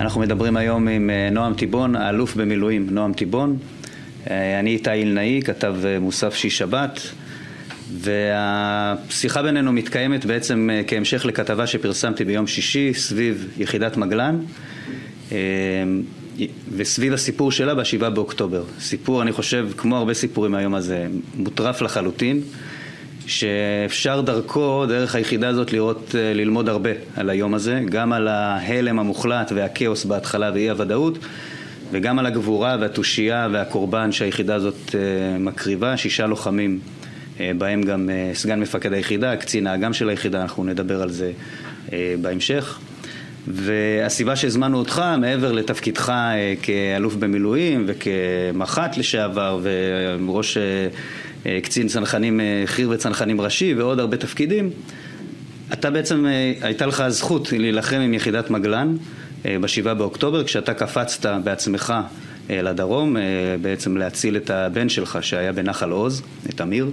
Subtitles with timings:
[0.00, 3.56] אנחנו מדברים היום עם אה, נועם טיבון, האלוף במילואים, נועם טיבון.
[4.30, 7.00] אה, אני איתי אילנאי, כתב אה, מוסף שיש שבת,
[7.98, 14.38] והשיחה בינינו מתקיימת בעצם כהמשך לכתבה שפרסמתי ביום שישי סביב יחידת מגלן.
[16.76, 18.64] וסביב הסיפור שלה בשבעה באוקטובר.
[18.80, 22.40] סיפור, אני חושב, כמו הרבה סיפורים מהיום הזה, מוטרף לחלוטין.
[23.28, 28.98] שאפשר דרכו, דרך היחידה הזאת, לראות, אה, ללמוד הרבה על היום הזה, גם על ההלם
[28.98, 31.18] המוחלט והכאוס בהתחלה ואי הוודאות,
[31.92, 36.78] וגם על הגבורה והתושייה והקורבן שהיחידה הזאת אה, מקריבה, שישה לוחמים,
[37.40, 41.32] אה, בהם גם סגן מפקד היחידה, קצין האג"ם של היחידה, אנחנו נדבר על זה
[42.20, 42.78] בהמשך.
[43.46, 46.12] והסיבה שהזמנו אותך, מעבר לתפקידך
[46.62, 49.60] כאלוף במילואים וכמח"ט לשעבר
[50.26, 50.58] וראש
[51.62, 54.70] קצין צנחנים אה, חי"ר וצנחנים ראשי ועוד הרבה תפקידים,
[55.72, 58.96] אתה בעצם, אה, הייתה לך הזכות להילחם עם יחידת מגלן
[59.44, 61.94] בשבעה באוקטובר, כשאתה קפצת בעצמך
[62.50, 63.16] לדרום,
[63.62, 66.90] בעצם להציל את הבן שלך שהיה בנחל עוז, את אמיר.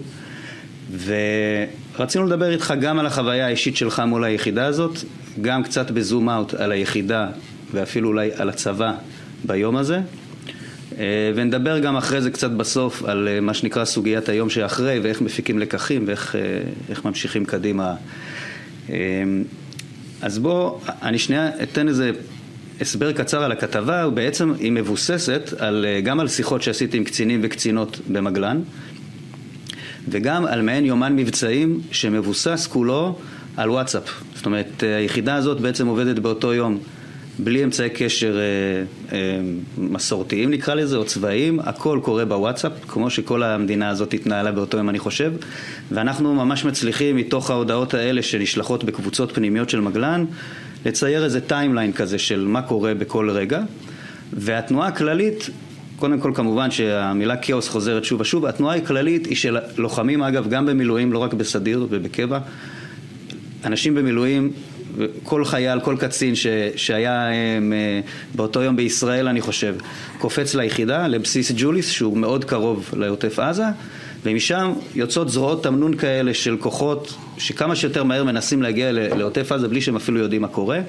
[1.98, 4.98] ורצינו לדבר איתך גם על החוויה האישית שלך מול היחידה הזאת,
[5.42, 7.28] גם קצת בזום אאוט על היחידה
[7.74, 8.94] ואפילו אולי על הצבא
[9.44, 10.02] ביום הזה.
[10.98, 15.22] אה, ונדבר גם אחרי זה קצת בסוף על אה, מה שנקרא סוגיית היום שאחרי ואיך
[15.22, 17.96] מפיקים לקחים ואיך אה, ממשיכים קדימה.
[20.22, 22.12] אז בוא, אני שנייה אתן איזה
[22.82, 28.00] הסבר קצר על הכתבה, ובעצם היא מבוססת על, גם על שיחות שעשיתי עם קצינים וקצינות
[28.12, 28.62] במגלן,
[30.08, 33.18] וגם על מעין יומן מבצעים שמבוסס כולו
[33.58, 34.24] על וואטסאפ.
[34.36, 36.80] זאת אומרת, היחידה הזאת בעצם עובדת באותו יום
[37.40, 38.42] בלי אמצעי קשר אה,
[39.18, 39.40] אה,
[39.78, 44.90] מסורתיים נקרא לזה, או צבאיים, הכל קורה בוואטסאפ, כמו שכל המדינה הזאת התנהלה באותו יום
[44.90, 45.34] אני חושב,
[45.92, 50.26] ואנחנו ממש מצליחים מתוך ההודעות האלה שנשלחות בקבוצות פנימיות של מגלן,
[50.86, 53.62] לצייר איזה טיימליין כזה של מה קורה בכל רגע,
[54.34, 55.50] והתנועה הכללית
[56.00, 60.66] קודם כל כמובן שהמילה כאוס חוזרת שוב ושוב, התנועה הכללית היא של לוחמים אגב גם
[60.66, 62.40] במילואים, לא רק בסדיר ובקבע,
[63.66, 64.52] אנשים במילואים
[65.24, 68.00] כל חייל, כל קצין ש, שהיה הם, אה,
[68.36, 69.76] באותו יום בישראל, אני חושב,
[70.20, 73.66] קופץ ליחידה, לבסיס ג'וליס, שהוא מאוד קרוב לעוטף עזה,
[74.26, 79.82] ומשם יוצאות זרועות תמנון כאלה של כוחות שכמה שיותר מהר מנסים להגיע לעוטף עזה בלי
[79.82, 80.80] שהם אפילו יודעים מה קורה.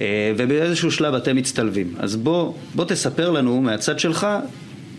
[0.00, 1.94] אה, ובאיזשהו שלב אתם מצטלבים.
[1.98, 4.26] אז בוא, בוא תספר לנו מהצד שלך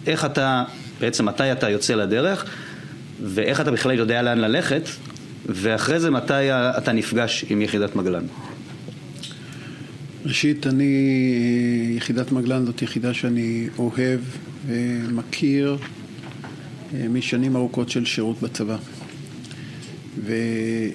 [0.07, 0.63] איך אתה,
[0.99, 2.45] בעצם מתי אתה יוצא לדרך
[3.23, 4.89] ואיך אתה בכלל יודע לאן ללכת
[5.49, 8.23] ואחרי זה מתי אתה נפגש עם יחידת מגלן?
[10.25, 14.19] ראשית, אני, יחידת מגלן זאת יחידה שאני אוהב
[14.67, 15.77] ומכיר
[16.93, 18.77] אה, משנים ארוכות של שירות בצבא.
[20.25, 20.93] ויש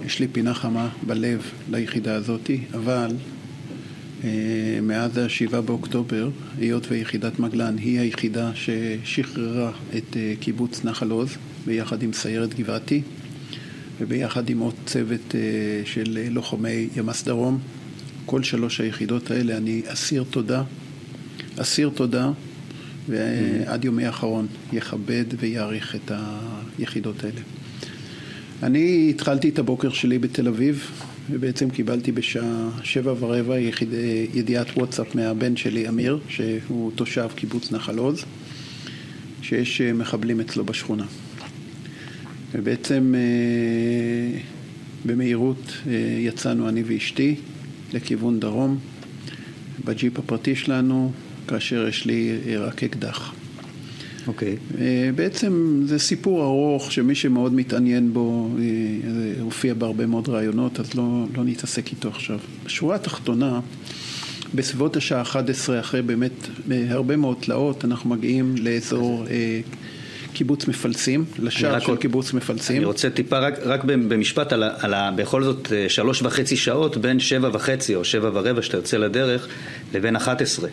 [0.00, 3.10] אה, לי פינה חמה בלב ליחידה הזאתי, אבל
[4.82, 11.28] מאז השבעה באוקטובר, היות ויחידת מגלן היא היחידה ששחררה את קיבוץ נחל עוז,
[11.66, 13.02] ביחד עם סיירת גבעתי
[14.00, 15.40] וביחד עם עוד צוות אה,
[15.84, 17.58] של לוחמי ימ"ס דרום.
[18.26, 20.62] כל שלוש היחידות האלה אני אסיר תודה,
[21.56, 22.30] אסיר תודה,
[23.08, 26.12] ועד יומי האחרון יכבד ויעריך את
[26.78, 27.40] היחידות האלה.
[28.62, 30.90] אני התחלתי את הבוקר שלי בתל אביב,
[31.30, 33.88] ובעצם קיבלתי בשעה שבע ורבע יחיד,
[34.34, 38.24] ידיעת וואטסאפ מהבן שלי, אמיר, שהוא תושב קיבוץ נחל עוז,
[39.42, 41.04] שיש אה, מחבלים אצלו בשכונה.
[42.52, 44.38] ובעצם אה,
[45.04, 47.34] במהירות אה, יצאנו אני ואשתי
[47.92, 48.78] לכיוון דרום
[49.84, 51.12] בג'יפ הפרטי שלנו,
[51.48, 53.34] כאשר יש לי רק אקדח.
[54.26, 54.56] אוקיי.
[54.56, 54.76] Okay.
[55.14, 58.50] בעצם זה סיפור ארוך שמי שמאוד מתעניין בו,
[59.14, 62.38] זה הופיע בהרבה מאוד רעיונות, אז לא, לא נתעסק איתו עכשיו.
[62.64, 63.60] בשורה התחתונה,
[64.54, 66.48] בסביבות השעה 11, אחרי באמת
[66.88, 69.26] הרבה מאוד תלאות, אנחנו מגיעים לאזור...
[70.36, 72.76] קיבוץ מפלסים, לשער של קיבוץ מפלסים.
[72.76, 76.96] אני רוצה טיפה רק, רק במשפט על, על ה, בכל זאת אה, שלוש וחצי שעות
[76.96, 79.48] בין שבע וחצי או שבע ורבע שאתה יוצא לדרך
[79.94, 80.68] לבין אחת עשרה.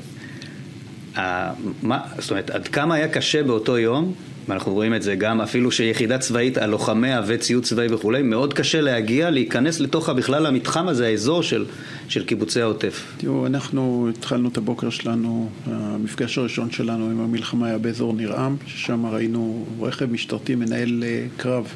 [2.20, 4.14] זאת אומרת, עד כמה היה קשה באותו יום
[4.48, 8.82] ואנחנו רואים את זה גם אפילו שיחידה צבאית על לוחמיה וציוד צבאי וכולי, מאוד קשה
[8.82, 11.66] להגיע, להיכנס לתוך בכלל המתחם הזה, האזור של,
[12.08, 13.14] של קיבוצי העוטף.
[13.18, 19.06] תראו, אנחנו התחלנו את הבוקר שלנו, המפגש הראשון שלנו עם המלחמה היה באזור ניר-עם, ששם
[19.06, 21.68] ראינו רכב משטרתי מנהל אה, קרב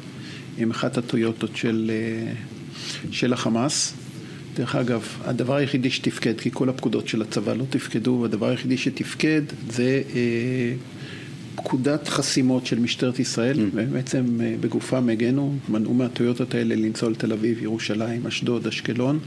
[0.58, 2.32] עם אחת הטויוטות של, אה,
[3.10, 3.94] של החמאס.
[4.58, 9.42] דרך אגב, הדבר היחידי שתפקד, כי כל הפקודות של הצבא לא תפקדו, הדבר היחידי שתפקד
[9.70, 10.72] זה אה,
[11.54, 13.60] פקודת חסימות של משטרת ישראל, mm.
[13.74, 19.18] ובעצם אה, בגופם הגנו, מנעו מהטויוטות האלה לנסוע לתל אביב, ירושלים, אשדוד, אשקלון,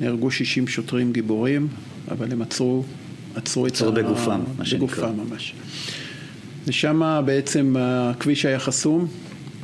[0.00, 1.68] נהרגו 60 שוטרים גיבורים,
[2.10, 2.84] אבל הם עצרו,
[3.34, 4.86] עצרו את עצרו בגופם, מה שנקרא.
[4.86, 5.54] בגופם ממש.
[6.66, 9.06] ושם בעצם הכביש היה חסום,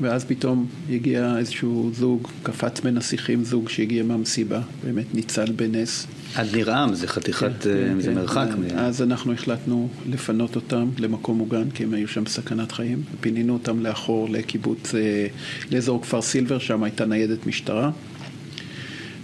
[0.00, 6.06] ואז פתאום הגיע איזשהו זוג, קפץ בין השיחים זוג שהגיע מהמסיבה, באמת ניצל בנס.
[6.34, 8.14] עד נרעם, זה חתיכת, כן, אה, זה כן.
[8.14, 8.48] מרחק.
[8.76, 13.80] אז אנחנו החלטנו לפנות אותם למקום מוגן, כי הם היו שם בסכנת חיים, ופינינו אותם
[13.80, 15.26] לאחור לקיבוץ, אה,
[15.70, 17.90] לאזור כפר סילבר, שם הייתה ניידת משטרה.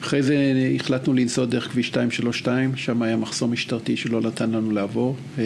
[0.01, 0.37] אחרי זה
[0.81, 5.17] החלטנו לנסוע דרך כביש 232, שם היה מחסום משטרתי שלא נתן לנו לעבור.
[5.39, 5.45] אה,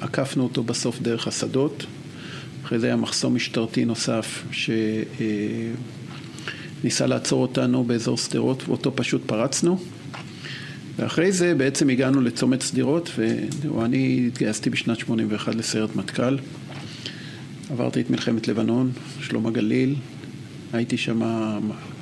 [0.00, 1.86] עקפנו אותו בסוף דרך השדות.
[2.68, 4.44] אחרי זה היה מחסום משטרתי נוסף
[6.82, 9.78] שניסה לעצור אותנו באזור שדרות, ואותו פשוט פרצנו.
[10.96, 13.10] ואחרי זה בעצם הגענו לצומת שדרות,
[13.76, 16.36] ואני התגייסתי בשנת 81 לסיירת מטכ"ל.
[17.70, 19.94] עברתי את מלחמת לבנון, שלום הגליל,
[20.72, 21.22] הייתי שם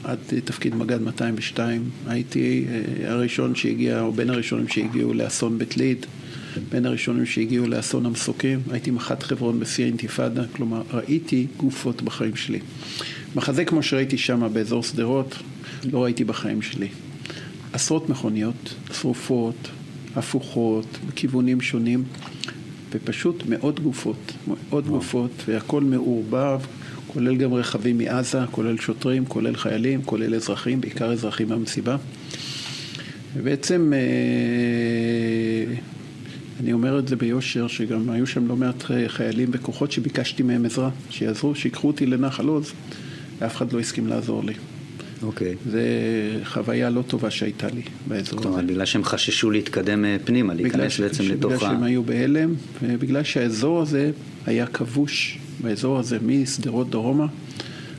[0.04, 6.06] עד תפקיד מג"ד 202, הייתי אה, הראשון שהגיע, או בין הראשונים שהגיעו לאסון בית ליד,
[6.70, 12.60] בין הראשונים שהגיעו לאסון המסוקים, הייתי מח"ט חברון בשיא האינתיפאדה, כלומר ראיתי גופות בחיים שלי.
[13.34, 15.36] מחזה כמו שראיתי שם באזור שדרות,
[15.92, 16.88] לא ראיתי בחיים שלי.
[17.72, 19.68] עשרות מכוניות, שרופות,
[20.16, 22.04] הפוכות, בכיוונים שונים,
[22.92, 26.60] ופשוט מאות גופות, מאות גופות, והכל מעורבב,
[27.06, 31.96] כולל גם רכבים מעזה, כולל שוטרים, כולל חיילים, כולל אזרחים, בעיקר אזרחים מהמסיבה.
[33.34, 35.74] ובעצם, אה,
[36.60, 40.90] אני אומר את זה ביושר, שגם היו שם לא מעט חיילים וכוחות שביקשתי מהם עזרה,
[41.10, 42.72] שיעזרו, שיקחו אותי לנחל עוז,
[43.38, 44.54] ואף אחד לא הסכים לעזור לי.
[45.22, 45.54] אוקיי.
[45.70, 45.78] זו
[46.44, 48.66] חוויה לא טובה שהייתה לי באזור כלומר, הזה.
[48.66, 51.58] בגלל שהם חששו להתקדם אה, פנימה, להיכנס בעצם בגלל לתוך ה...
[51.58, 54.10] שהם היו בהלם, ובגלל שהאזור הזה
[54.46, 57.26] היה כבוש, באזור הזה משדרות דרומה,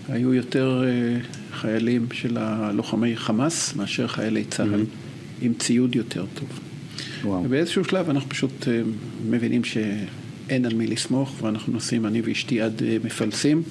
[0.09, 1.19] היו יותר אה,
[1.53, 4.85] חיילים של הלוחמי חמאס מאשר חיילי צה"ל,
[5.41, 6.59] עם ציוד יותר טוב.
[7.23, 7.43] וואו.
[7.43, 8.81] ובאיזשהו שלב אנחנו פשוט אה,
[9.29, 13.63] מבינים שאין על מי לסמוך, ואנחנו נוסעים, אני ואשתי, עד אה, מפלסים.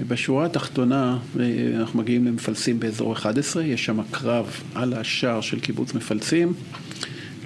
[0.00, 1.44] ובשורה התחתונה, אה,
[1.76, 6.52] אנחנו מגיעים למפלסים באזור 11, יש שם קרב על השער של קיבוץ מפלסים.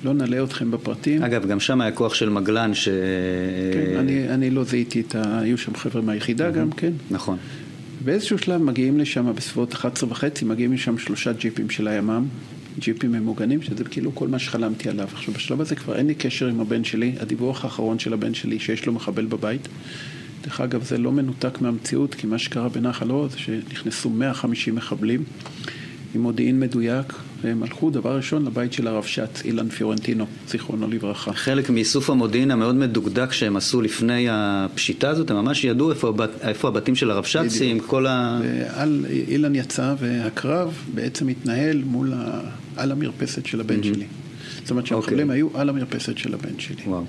[0.04, 1.22] לא נלאה אתכם בפרטים.
[1.22, 2.88] אגב, גם שם היה כוח של מגלן ש...
[3.72, 5.38] כן, אני, אני לא זיהיתי את ה...
[5.38, 6.92] היו שם חבר'ה מהיחידה גם, כן.
[7.10, 7.36] נכון.
[8.04, 12.26] באיזשהו שלב מגיעים לשם בסביבות 11 וחצי, מגיעים לשם שלושה ג'יפים של הימ"מ,
[12.78, 15.08] ג'יפים ממוגנים, שזה כאילו כל מה שחלמתי עליו.
[15.12, 18.58] עכשיו, בשלב הזה כבר אין לי קשר עם הבן שלי, הדיווח האחרון של הבן שלי
[18.58, 19.68] שיש לו מחבל בבית.
[20.44, 25.24] דרך אגב, זה לא מנותק מהמציאות, כי מה שקרה בנחל עוז, שנכנסו 150 מחבלים
[26.14, 27.12] עם מודיעין מדויק,
[27.42, 31.32] והם הלכו דבר ראשון לבית של הרבש"ץ, אילן פיורנטינו, זיכרונו לברכה.
[31.32, 36.30] חלק מאיסוף המודיעין המאוד מדוקדק שהם עשו לפני הפשיטה הזאת, הם ממש ידעו איפה, הבת,
[36.42, 38.40] איפה הבתים של הרבש"צים, כל ה...
[38.42, 42.40] ועל, אילן יצא, והקרב בעצם התנהל מול ה...
[42.76, 44.06] על המרפסת של הבן שלי.
[44.62, 45.24] זאת אומרת אוקיי.
[45.30, 46.82] היו על המרפסת של הבן שלי.
[46.86, 47.04] וואו.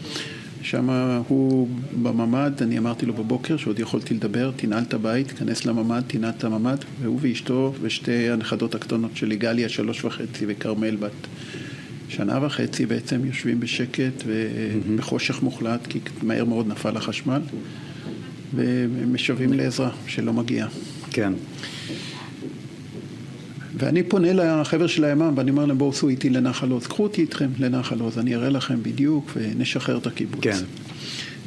[0.61, 0.89] שם
[1.27, 1.67] הוא
[2.03, 6.43] בממ"ד, אני אמרתי לו בבוקר שעוד יכולתי לדבר, תנעל את הבית, תיכנס לממ"ד, תנעל את
[6.43, 11.11] הממ"ד, והוא ואשתו ושתי הנכדות הקטנות שלי, גליה שלוש וחצי וכרמל בת
[12.09, 17.41] שנה וחצי בעצם יושבים בשקט ובחושך מוחלט, כי מהר מאוד נפל החשמל,
[18.53, 20.67] ומשוועים לעזרה שלא מגיעה.
[21.11, 21.33] כן.
[23.77, 27.21] ואני פונה לחבר של הימ"מ ואני אומר להם בואו סעו איתי לנחל עוז, קחו אותי
[27.21, 30.43] איתכם לנחל עוז, אני אראה לכם בדיוק ונשחרר את הקיבוץ.
[30.43, 30.57] כן.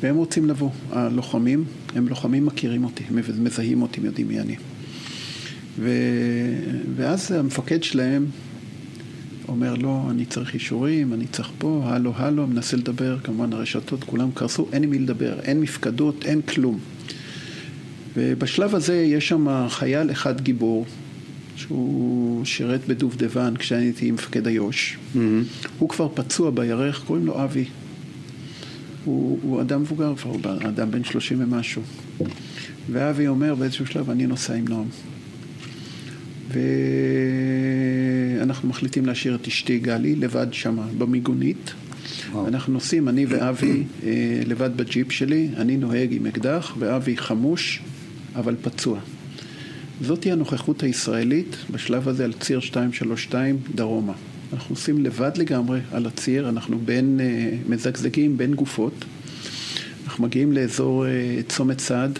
[0.01, 1.65] והם רוצים לבוא, הלוחמים,
[1.95, 4.57] הם לוחמים מכירים אותי, הם מזהים אותי, הם יודעים מי אני.
[5.79, 5.91] ו...
[6.97, 8.27] ואז המפקד שלהם
[9.49, 14.31] אומר לו, אני צריך אישורים, אני צריך פה, הלו, הלו, מנסה לדבר, כמובן הרשתות כולם
[14.35, 16.79] קרסו, אין עם מי לדבר, אין מפקדות, אין כלום.
[18.17, 20.87] ובשלב הזה יש שם חייל אחד גיבור,
[21.59, 24.97] שהוא שירת בדובדבן כשאני הייתי מפקד איו"ש.
[24.97, 25.19] Mm-hmm.
[25.79, 27.65] הוא כבר פצוע בירך, קוראים לו אבי.
[29.05, 31.83] הוא, הוא אדם מבוגר כבר, הוא אדם בן שלושים ומשהו.
[32.91, 34.87] ואבי אומר באיזשהו שלב, אני נוסע עם נועם.
[38.39, 41.73] ואנחנו מחליטים להשאיר את אשתי גלי לבד שמה במיגונית.
[42.33, 42.49] וואו.
[42.49, 47.81] אנחנו נוסעים, אני ואבי, אה, לבד בג'יפ שלי, אני נוהג עם אקדח, ואבי חמוש,
[48.35, 48.99] אבל פצוע.
[50.03, 54.13] זאתי הנוכחות הישראלית בשלב הזה על ציר 232 דרומה.
[54.53, 59.05] אנחנו עושים לבד לגמרי על הציר, אנחנו בין, אה, מזגזגים בין גופות.
[60.05, 62.19] אנחנו מגיעים לאזור אה, צומת סעד.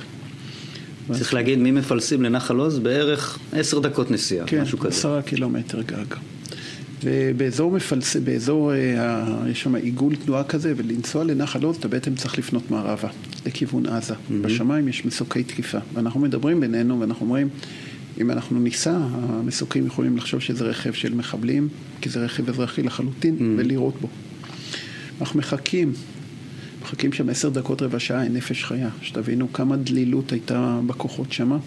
[1.13, 4.89] צריך להגיד, ממפלסים לנחל עוז בערך עשר דקות נסיעה, כן, משהו כזה.
[4.89, 6.15] עשרה קילומטר גג.
[7.03, 8.17] ובאזור מפלס...
[8.17, 13.09] באזור, אה, יש שם עיגול תנועה כזה, ולנסוע לנחל עוז אתה בעצם צריך לפנות מערבה,
[13.47, 14.15] לכיוון עזה.
[14.15, 14.33] Mm-hmm.
[14.43, 15.79] בשמיים יש מסוקי תקיפה.
[15.95, 17.49] ואנחנו מדברים בינינו ואנחנו אומרים,
[18.21, 21.69] אם אנחנו ניסע, המסוקים יכולים לחשוב שזה רכב של מחבלים,
[22.01, 23.43] כי זה רכב אזרחי לחלוטין, mm.
[23.59, 24.09] ולירות בו.
[25.21, 25.93] אנחנו מחכים,
[26.83, 28.89] מחכים שם עשר דקות, רבע שעה, אין נפש חיה.
[29.03, 31.59] שתבינו כמה דלילות הייתה בכוחות שמה.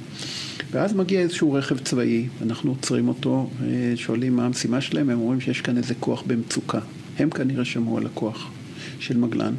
[0.72, 5.41] ואז מגיע איזשהו רכב צבאי, אנחנו עוצרים אותו, אה, שואלים מה המשימה שלהם, הם אומרים
[5.41, 6.80] שיש כאן איזה כוח במצוקה.
[7.20, 8.51] הם כנראה שמעו על הכוח
[9.00, 9.53] של מגלן.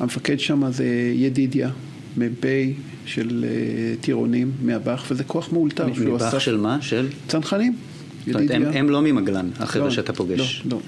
[0.00, 1.70] המפקד שם זה ידידיה,
[2.16, 2.44] מ"פ
[3.06, 5.86] של uh, טירונים מהבאח, וזה כוח מאולתר.
[5.86, 6.82] מבאח של מה?
[6.82, 7.08] של?
[7.28, 7.76] צנחנים.
[8.26, 10.62] זאת אומרת, הם, לא ממגלן, החבר'ה לא, שאתה פוגש.
[10.64, 10.80] לא, לא.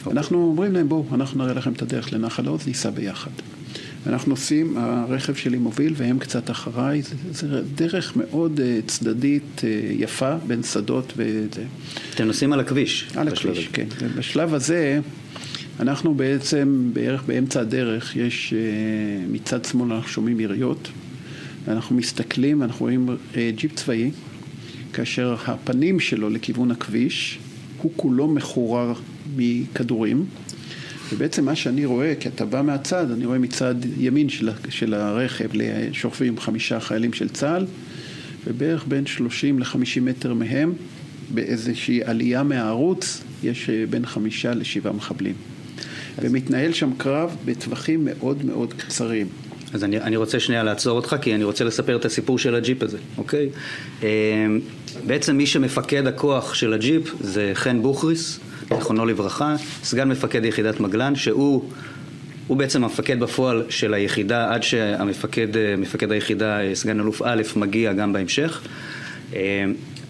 [0.00, 0.12] אוקיי.
[0.12, 3.30] אנחנו אומרים להם, בואו, אנחנו נראה לכם את הדרך לנחל עוז, ניסע ביחד.
[4.06, 9.62] אנחנו נוסעים, הרכב שלי מוביל והם קצת אחריי, זה, זה דרך מאוד uh, צדדית uh,
[9.90, 11.64] יפה בין שדות וזה.
[12.14, 13.08] אתם נוסעים על הכביש.
[13.16, 13.86] על הכביש, כן.
[14.00, 15.00] ובשלב הזה,
[15.80, 20.88] אנחנו בעצם, בערך באמצע הדרך, יש uh, מצד שמאל אנחנו שומעים יריות,
[21.64, 23.08] ואנחנו מסתכלים ואנחנו רואים
[23.56, 24.10] ג'יפ צבאי,
[24.92, 27.38] כאשר הפנים שלו לכיוון הכביש,
[27.82, 28.92] הוא כולו מחורר
[29.36, 30.24] מכדורים.
[31.12, 35.48] ובעצם מה שאני רואה, כי אתה בא מהצד, אני רואה מצד ימין של, של הרכב
[35.92, 37.66] שוכבים חמישה חיילים של צה"ל,
[38.46, 40.72] ובערך בין 30 ל-50 מטר מהם,
[41.34, 45.34] באיזושהי עלייה מהערוץ, יש אה, בין חמישה לשבעה מחבלים.
[46.22, 49.26] ומתנהל שם קרב בטווחים מאוד מאוד קצרים.
[49.72, 52.82] אז אני, אני רוצה שנייה לעצור אותך, כי אני רוצה לספר את הסיפור של הג'יפ
[52.82, 53.48] הזה, אוקיי?
[54.02, 54.08] אה,
[55.06, 58.40] בעצם מי שמפקד הכוח של הג'יפ זה חן בוכריס,
[58.74, 61.70] זיכרונו לברכה, סגן מפקד יחידת מגלן, שהוא
[62.48, 67.42] הוא בעצם המפקד בפועל של היחידה עד שהמפקד אה, מפקד היחידה, אה, סגן אלוף א',
[67.56, 68.62] מגיע גם בהמשך.
[69.34, 69.64] אה,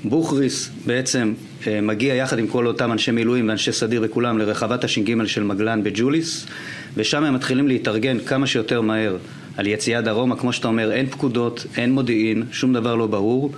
[0.05, 1.35] בוכריס בעצם
[1.83, 6.47] מגיע יחד עם כל אותם אנשי מילואים ואנשי סדיר וכולם לרחבת הש"ג של מגלן בג'וליס
[6.97, 9.17] ושם הם מתחילים להתארגן כמה שיותר מהר
[9.57, 13.53] על יציאה דרומה, כמו שאתה אומר, אין פקודות, אין מודיעין, שום דבר לא ברור,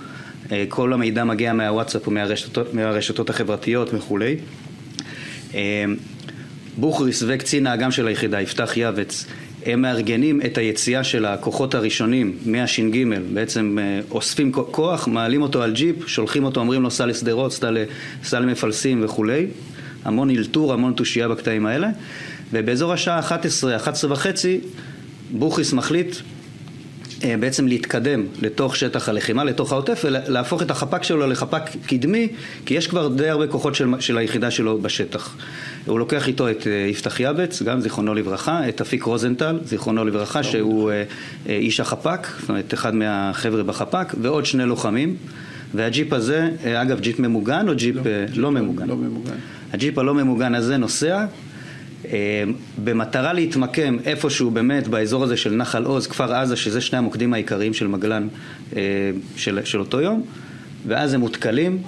[0.69, 4.37] כל המידע מגיע מהוואטסאפ ומהרשתות מהרשתות החברתיות וכולי
[6.77, 9.25] בוכריס וקצין האג"ם של היחידה, יפתח יעבץ,
[9.65, 15.73] הם מארגנים את היציאה של הכוחות הראשונים מהש"ג, בעצם אה, אוספים כוח, מעלים אותו על
[15.73, 17.59] ג'יפ, שולחים אותו, אומרים לו סע לשדרות,
[18.23, 19.47] סע למפלסים וכולי,
[20.05, 21.89] המון אלתור, המון תושייה בקטעים האלה,
[22.53, 24.59] ובאזור השעה 11, 11 וחצי,
[25.31, 26.15] בוכריס מחליט
[27.39, 32.27] בעצם להתקדם לתוך שטח הלחימה, לתוך העוטף, ולהפוך את החפ"ק שלו לחפ"ק קדמי,
[32.65, 35.35] כי יש כבר די הרבה כוחות של, של היחידה שלו בשטח.
[35.85, 40.43] הוא לוקח איתו את אה, יפתח יעבץ, גם זיכרונו לברכה, את אפיק רוזנטל, זיכרונו לברכה,
[40.43, 41.03] שהוא אה,
[41.49, 45.15] איש החפ"ק, זאת אומרת אחד מהחבר'ה בחפ"ק, ועוד שני לוחמים.
[45.73, 48.01] והג'יפ הזה, אגב, ג'יפ ממוגן או ג'יפ לא,
[48.35, 48.87] לא ממוגן?
[48.87, 49.35] לא ממוגן.
[49.73, 51.25] הג'יפ הלא ממוגן הזה נוסע אה,
[52.83, 57.73] במטרה להתמקם איפשהו באמת באזור הזה של נחל עוז, כפר עזה, שזה שני המוקדים העיקריים
[57.73, 58.27] של מגלן
[58.75, 58.81] אה,
[59.35, 60.23] של, של אותו יום,
[60.87, 61.81] ואז הם נתקלים,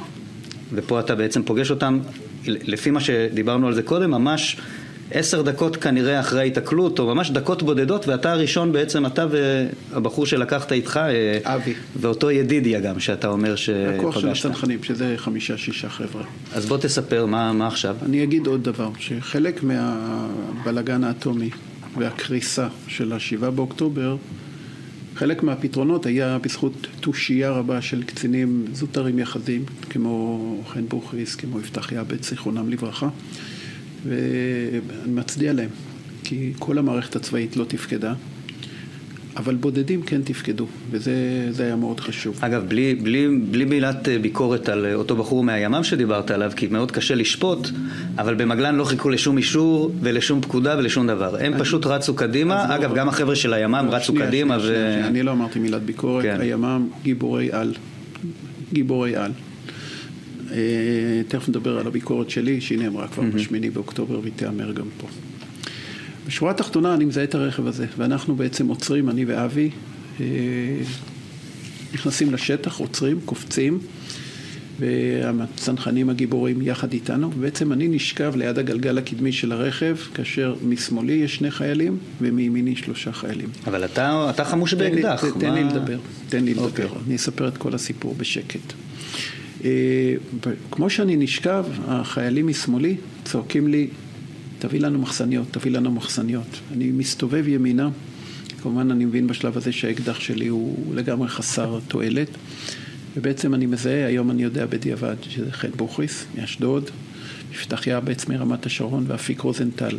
[0.74, 2.00] ופה אתה בעצם פוגש אותם,
[2.48, 4.58] לפי מה שדיברנו על זה קודם, ממש
[5.14, 10.72] עשר דקות כנראה אחרי ההיתקלות, או ממש דקות בודדות, ואתה הראשון בעצם, אתה והבחור שלקחת
[10.72, 11.74] איתך, אה, אבי.
[11.96, 14.00] ואותו ידידיה גם, שאתה אומר שפגשת.
[14.00, 16.24] הכוח של הצנחנים, שזה חמישה-שישה חבר'ה.
[16.54, 17.96] אז בוא תספר, מה, מה עכשיו?
[18.06, 21.50] אני אגיד עוד דבר, שחלק מהבלגן האטומי
[21.98, 24.16] והקריסה של השבעה באוקטובר,
[25.16, 31.92] חלק מהפתרונות היה בזכות תושייה רבה של קצינים זוטרים יחדים, כמו חן בוכריס, כמו יפתח
[31.92, 33.10] יעבד, זיכרונם לברכה.
[34.06, 34.82] ואני
[35.14, 35.70] מצדיע להם,
[36.24, 38.14] כי כל המערכת הצבאית לא תפקדה.
[39.38, 42.38] אבל בודדים כן תפקדו, וזה היה מאוד חשוב.
[42.42, 46.68] אגב, בלי, בלי, בלי מילת אה, ביקורת על אה, אותו בחור מהימ"מ שדיברת עליו, כי
[46.68, 47.70] מאוד קשה לשפוט,
[48.18, 51.36] אבל במגלן לא חיכו לשום אישור ולשום פקודה ולשום דבר.
[51.40, 54.60] הם אני, פשוט רצו קדימה, לא- אגב, לא, גם החבר'ה של הימ"מ רצו שנייה, קדימה.
[54.60, 54.92] שנייה, ו...
[54.94, 56.38] שנייה, אני לא אמרתי מילת ביקורת, כן.
[56.40, 57.74] הימ"מ גיבורי על.
[58.74, 59.32] גיבורי על.
[60.54, 60.58] אה,
[61.28, 65.08] תכף נדבר על הביקורת שלי, שהיא נאמרה כבר בשמיני באוקטובר והיא תיאמר גם פה.
[66.28, 69.70] בשורה התחתונה אני מזהה את הרכב הזה, ואנחנו בעצם עוצרים, אני ואבי,
[70.20, 70.26] אה,
[71.94, 73.80] נכנסים לשטח, עוצרים, קופצים,
[74.80, 81.36] והצנחנים הגיבורים יחד איתנו, ובעצם אני נשכב ליד הגלגל הקדמי של הרכב, כאשר משמאלי יש
[81.36, 83.50] שני חיילים ומימיני שלושה חיילים.
[83.68, 85.26] אבל אתה, אתה חמוש באקדח.
[85.26, 85.98] תן, תן לי לדבר,
[86.30, 86.70] תן לי לדבר, okay.
[86.70, 86.86] אוקיי.
[87.08, 88.74] אני אספר את כל הסיפור בשקט.
[89.66, 90.16] אה,
[90.72, 93.88] כמו שאני נשכב, החיילים משמאלי צועקים לי,
[94.60, 96.60] תביא לנו מחסניות, תביא לנו מחסניות.
[96.72, 97.90] אני מסתובב ימינה,
[98.62, 102.28] כמובן אני מבין בשלב הזה שהאקדח שלי הוא לגמרי חסר תועלת,
[103.18, 106.90] ובעצם אני מזהה, היום אני יודע בדיעבד שזה חן בוכריס מאשדוד,
[107.52, 109.98] יפתח יעבץ מרמת השרון ואפיק רוזנטל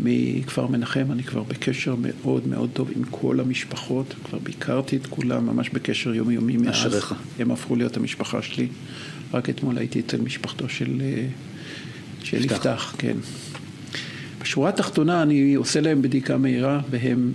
[0.00, 5.46] מכפר מנחם, אני כבר בקשר מאוד מאוד טוב עם כל המשפחות, כבר ביקרתי את כולם,
[5.46, 6.74] ממש בקשר יומיומי מאז.
[6.74, 7.14] אשריך.
[7.38, 8.68] הם הפכו להיות המשפחה שלי.
[9.34, 11.26] רק אתמול הייתי אצל משפחתו של, אה,
[12.22, 12.56] של יפתח.
[12.56, 13.16] יפתח, כן.
[14.42, 17.32] בשורה התחתונה אני עושה להם בדיקה מהירה והם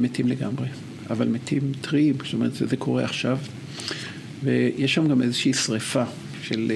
[0.00, 0.68] מתים לגמרי,
[1.10, 3.38] אבל מתים טריים, זאת אומרת זה קורה עכשיו,
[4.42, 6.04] ויש שם גם איזושהי שריפה
[6.48, 6.72] של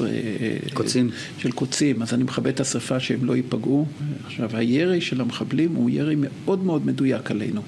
[0.00, 1.10] אה, קוצים.
[1.38, 3.86] של קוצים, אז אני מכבה את השרפה שהם לא ייפגעו.
[4.26, 7.62] עכשיו, הירי של המחבלים הוא ירי מאוד מאוד מדויק עלינו.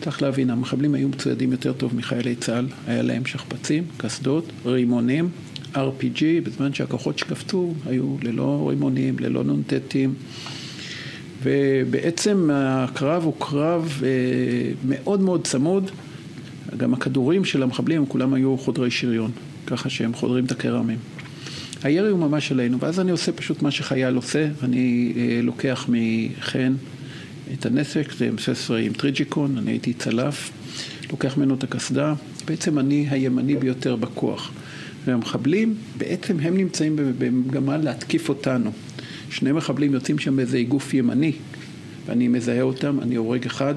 [0.00, 5.28] צריך להבין, המחבלים היו מצוידים יותר טוב מחיילי צה"ל, היה להם שכפ"צים, קסדות, רימונים,
[5.74, 10.14] RPG, בזמן שהכוחות שקפצו היו ללא רימונים, ללא נ"טים.
[11.42, 14.08] ובעצם הקרב הוא קרב אה,
[14.88, 15.90] מאוד מאוד צמוד.
[16.76, 19.30] גם הכדורים של המחבלים, כולם היו חודרי שריון,
[19.66, 20.98] ככה שהם חודרים את הקרמים.
[21.82, 26.74] הירי הוא ממש עלינו, ואז אני עושה פשוט מה שחייל עושה, אני אה, לוקח מחן
[27.52, 30.50] את הנסק, זה M16 עם טריג'יקון, אני הייתי צלף,
[31.10, 34.50] לוקח ממנו את הקסדה, בעצם אני הימני ביותר בכוח.
[35.04, 38.72] והמחבלים, בעצם הם נמצאים במגמה להתקיף אותנו.
[39.30, 41.32] שני מחבלים יוצאים שם באיזה איגוף ימני,
[42.06, 43.74] ואני מזהה אותם, אני הורג אחד,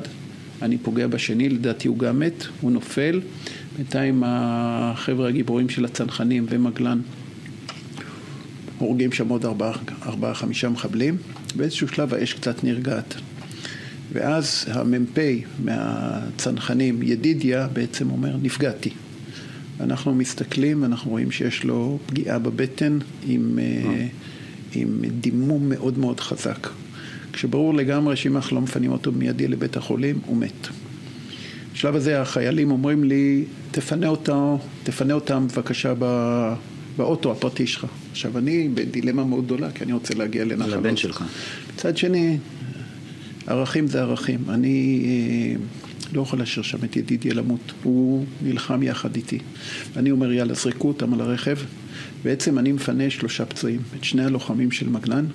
[0.62, 3.22] אני פוגע בשני, לדעתי הוא גם מת, הוא נופל.
[3.76, 7.00] בינתיים החבר'ה הגיבורים של הצנחנים ומגלן
[8.78, 9.74] הורגים שם עוד ארבעה,
[10.06, 11.18] ארבעה חמישה מחבלים.
[11.56, 13.16] באיזשהו שלב האש קצת נרגעת.
[14.14, 15.20] ואז המ"פ
[15.64, 18.90] מהצנחנים, ידידיה, בעצם אומר, נפגעתי.
[19.80, 24.08] אנחנו מסתכלים, אנחנו רואים שיש לו פגיעה בבטן עם, אה.
[24.76, 26.68] עם דימום מאוד מאוד חזק.
[27.34, 30.68] כשברור לגמרי שאם אנחנו לא מפנים אותו מיידי לבית החולים, הוא מת.
[31.78, 35.94] בשלב הזה החיילים אומרים לי, תפנה אותו, תפנה אותם בבקשה
[36.98, 37.86] באוטו הפרטי שלך.
[38.12, 40.74] עכשיו אני בדילמה מאוד גדולה, כי אני רוצה להגיע לנחלות.
[40.74, 41.24] לבן שלך.
[41.74, 42.38] מצד שני,
[43.48, 44.40] ערכים זה ערכים.
[44.50, 45.60] אני אה,
[46.14, 47.74] לא יכול להשאיר שם את ידידיה למות.
[47.84, 49.40] הוא נלחם יחד איתי.
[49.96, 51.58] אני אומר, יאללה, זרקו אותם על הרכב.
[52.24, 55.26] בעצם אני מפנה שלושה פצועים, את שני הלוחמים של מגנן.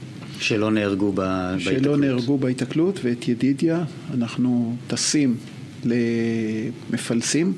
[0.41, 1.83] שלא נהרגו בהיתקלות.
[1.83, 5.37] שלא נהרגו בהיתקלות, ואת ידידיה אנחנו טסים
[5.85, 7.53] למפלסים.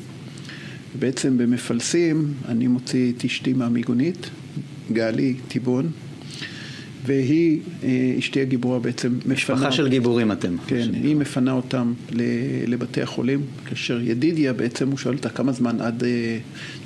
[0.99, 4.31] בעצם במפלסים אני מוציא את אשתי מהמיגונית,
[4.93, 5.91] גלי טיבון,
[7.07, 9.35] והיא, אה, אשתי הגיבורה בעצם מפנה...
[9.35, 10.57] משפחה של גיבורים אתם.
[10.67, 11.93] כן, היא מפנה אותם
[12.67, 16.39] לבתי החולים, כאשר ידידיה בעצם הוא שואל אותה כמה זמן עד, אה,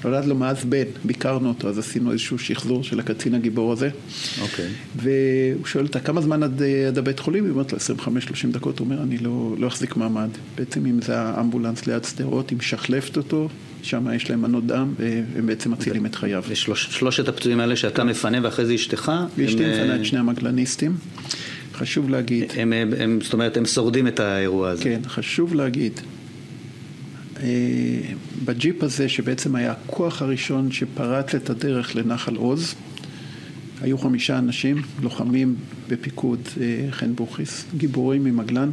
[0.04, 3.90] נולד לו מאז בן, ביקרנו אותו, אז עשינו איזשהו שחזור של הקצין הגיבור הזה.
[4.40, 4.68] אוקיי.
[4.96, 8.78] והוא שואל אותה כמה זמן עד, אה, עד הבית חולים, היא אומרת לו 25-30 דקות,
[8.78, 10.28] הוא אומר אני לא, לא אחזיק מעמד.
[10.57, 13.48] בעצם אם זה האמבולנס ליד שדרות, היא משחלפת אותו,
[13.82, 16.42] שם יש להם מנות דם, והם בעצם מצילים את חייו.
[16.48, 19.12] ושלושת הפצועים האלה שאתה מפנה ואחרי זה אשתך?
[19.36, 20.96] ואשתי מפנה את שני המגלניסטים.
[21.74, 22.44] חשוב להגיד.
[22.56, 24.84] הם, הם, הם, זאת אומרת, הם שורדים את האירוע הזה.
[24.84, 26.00] כן, חשוב להגיד.
[27.42, 27.46] אה,
[28.44, 32.74] בג'יפ הזה, שבעצם היה הכוח הראשון שפרץ את הדרך לנחל עוז,
[33.80, 35.54] היו חמישה אנשים, לוחמים
[35.88, 38.70] בפיקוד אה, חן בוכריס, גיבורים ממגלן.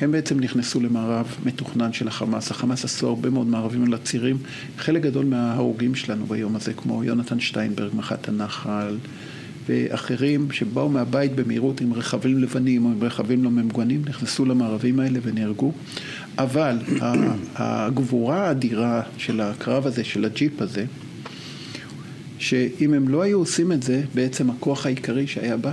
[0.00, 2.50] הם בעצם נכנסו למערב מתוכנן של החמאס.
[2.50, 4.36] החמאס עשו הרבה מאוד מערבים על הצירים.
[4.78, 8.96] חלק גדול מההרוגים שלנו ביום הזה, כמו יונתן שטיינברג, מח"ט הנחל,
[9.68, 15.18] ואחרים שבאו מהבית במהירות עם רכבים לבנים או עם רכבים לא ממגונים, נכנסו למערבים האלה
[15.22, 15.72] ונהרגו.
[16.38, 16.78] אבל
[17.54, 20.84] הגבורה האדירה של הקרב הזה, של הג'יפ הזה,
[22.38, 25.72] שאם הם לא היו עושים את זה, בעצם הכוח העיקרי שהיה בה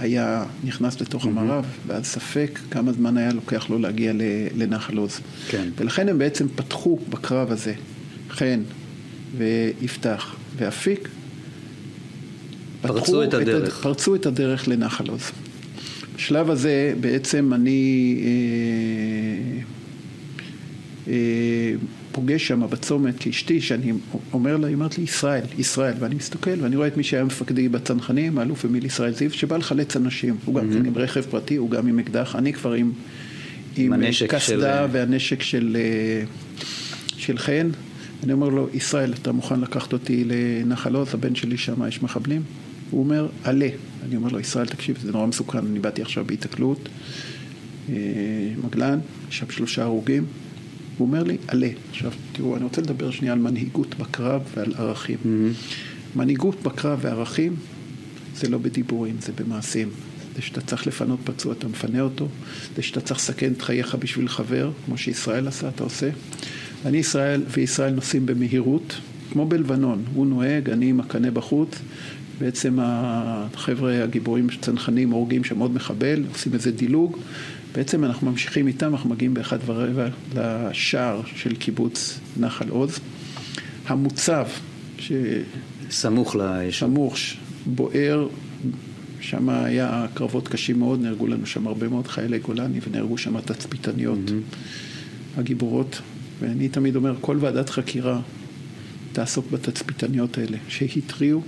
[0.00, 1.28] היה נכנס לתוך mm-hmm.
[1.28, 4.12] המערב, ואז ספק כמה זמן היה לוקח לו להגיע
[4.56, 5.20] לנחל עוז.
[5.48, 5.68] כן.
[5.76, 7.74] ולכן הם בעצם פתחו בקרב הזה,
[8.30, 8.62] חן
[9.36, 11.08] ויפתח ואפיק,
[12.80, 13.78] פרצו את הדרך.
[13.78, 15.22] את, פרצו את הדרך לנחל עוז.
[16.16, 19.62] בשלב הזה בעצם אני אה,
[21.12, 21.74] אה,
[22.12, 23.92] פוגש שם בצומת כאשתי, שאני
[24.32, 27.68] אומר לה, היא אומרת לי, ישראל, ישראל, ואני מסתכל ואני רואה את מי שהיה מפקדי
[27.68, 30.86] בצנחנים, האלוף אמיל ישראל זיו, שבא לחלץ אנשים, הוא גם mm-hmm.
[30.86, 32.92] עם רכב פרטי, הוא גם עם אקדח, אני כבר עם,
[33.76, 33.92] עם
[34.28, 34.92] קסדה של...
[34.92, 36.24] והנשק של, אה,
[37.16, 37.70] של חן.
[38.24, 42.42] אני אומר לו, ישראל, אתה מוכן לקחת אותי לנחל עוז, הבן שלי שם, יש מחבלים?
[42.90, 43.68] הוא אומר, עלה.
[44.06, 46.88] אני אומר לו, ישראל, תקשיב, זה נורא מסוכן, אני באתי עכשיו בהיתקלות,
[47.88, 47.94] אה,
[48.64, 48.98] מגלן,
[49.30, 50.24] יש שם שלושה הרוגים.
[51.00, 51.68] הוא אומר לי, עלה.
[51.90, 55.18] עכשיו, תראו, אני רוצה לדבר שנייה על מנהיגות בקרב ועל ערכים.
[55.24, 56.18] Mm-hmm.
[56.18, 57.56] מנהיגות בקרב וערכים
[58.34, 59.88] זה לא בדיבורים, זה במעשים.
[60.36, 62.28] זה שאתה צריך לפנות פצוע, אתה מפנה אותו.
[62.76, 66.10] זה שאתה צריך לסכן את חייך בשביל חבר, כמו שישראל עשה, אתה עושה.
[66.86, 68.96] אני ישראל וישראל נוסעים במהירות,
[69.32, 71.68] כמו בלבנון, הוא נוהג, אני עם הקנה בחוץ,
[72.38, 77.18] בעצם החבר'ה הגיבורים צנחנים הורגים שם עוד מחבל, עושים איזה דילוג,
[77.74, 82.98] בעצם אנחנו ממשיכים איתם, אנחנו מגיעים באחד ורבע לשער של קיבוץ נחל עוז.
[83.86, 84.46] המוצב,
[84.98, 85.12] ש...
[85.90, 86.88] סמוך ליישוב.
[86.88, 87.16] סמוך,
[87.66, 88.28] בוער,
[89.20, 94.18] שם היה קרבות קשים מאוד, נהרגו לנו שם הרבה מאוד חיילי גולני ונהרגו שם תצפיתניות
[94.26, 95.40] mm-hmm.
[95.40, 96.00] הגיבורות.
[96.40, 98.20] ואני תמיד אומר, כל ועדת חקירה
[99.12, 101.42] תעסוק בתצפיתניות האלה, שהתריעו,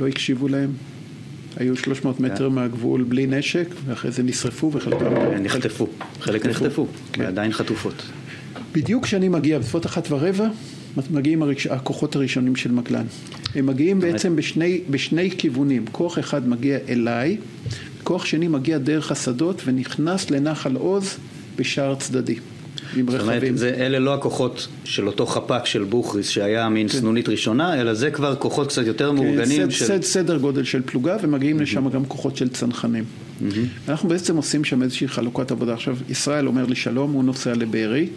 [0.00, 0.72] לא הקשיבו להם,
[1.56, 2.54] היו 300 מטר כן.
[2.54, 5.06] מהגבול בלי נשק, ואחרי זה נשרפו וחלקם...
[5.42, 5.86] נחטפו,
[6.20, 7.22] חלק נחטפו, כן.
[7.22, 8.02] ועדיין חטופות.
[8.72, 10.48] בדיוק כשאני מגיע, בסביבות אחת ורבע,
[11.10, 11.66] מגיעים הראש...
[11.66, 13.04] הכוחות הראשונים של מגלן.
[13.54, 15.84] הם מגיעים בעצם בשני, בשני כיוונים.
[15.92, 17.36] כוח אחד מגיע אליי,
[18.02, 21.16] כוח שני מגיע דרך השדות ונכנס לנחל עוז
[21.56, 22.36] בשער צדדי.
[22.96, 23.20] עם רכבים.
[23.20, 26.98] זאת אומרת, זה, אלה לא הכוחות של אותו חפ"ק של בוכריס שהיה מין כן.
[26.98, 29.62] סנונית ראשונה, אלא זה כבר כוחות קצת יותר כן, מאורגנים.
[29.62, 29.84] סד, של...
[29.84, 31.62] סד, סדר גודל של פלוגה, ומגיעים mm-hmm.
[31.62, 33.04] לשם גם כוחות של צנחנים.
[33.04, 33.44] Mm-hmm.
[33.88, 35.74] אנחנו בעצם עושים שם איזושהי חלוקת עבודה.
[35.74, 38.08] עכשיו, ישראל אומר לי שלום, הוא נוסע לבארי.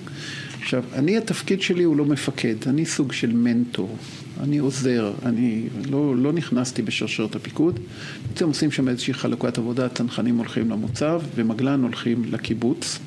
[0.61, 3.97] עכשיו, אני, התפקיד שלי הוא לא מפקד, אני סוג של מנטור.
[4.43, 7.79] אני עוזר, אני לא, לא נכנסתי בשרשרת הפיקוד.
[8.27, 12.99] בעצם עושים שם איזושהי חלוקת עבודה, הצנחנים הולכים למוצב ומגלן הולכים לקיבוץ.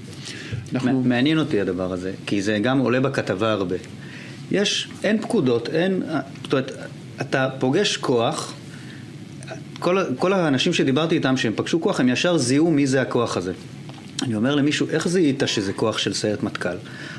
[0.74, 1.02] אנחנו...
[1.04, 3.76] מעניין אותי הדבר הזה, כי זה גם עולה בכתבה הרבה.
[4.50, 6.02] יש, אין פקודות, אין,
[6.42, 6.72] זאת אומרת,
[7.20, 8.54] אתה פוגש כוח,
[9.78, 13.52] כל, כל האנשים שדיברתי איתם שהם פגשו כוח, הם ישר זיהו מי זה הכוח הזה.
[14.22, 16.68] אני אומר למישהו, איך זיהית שזה כוח של סיירת מטכ"ל?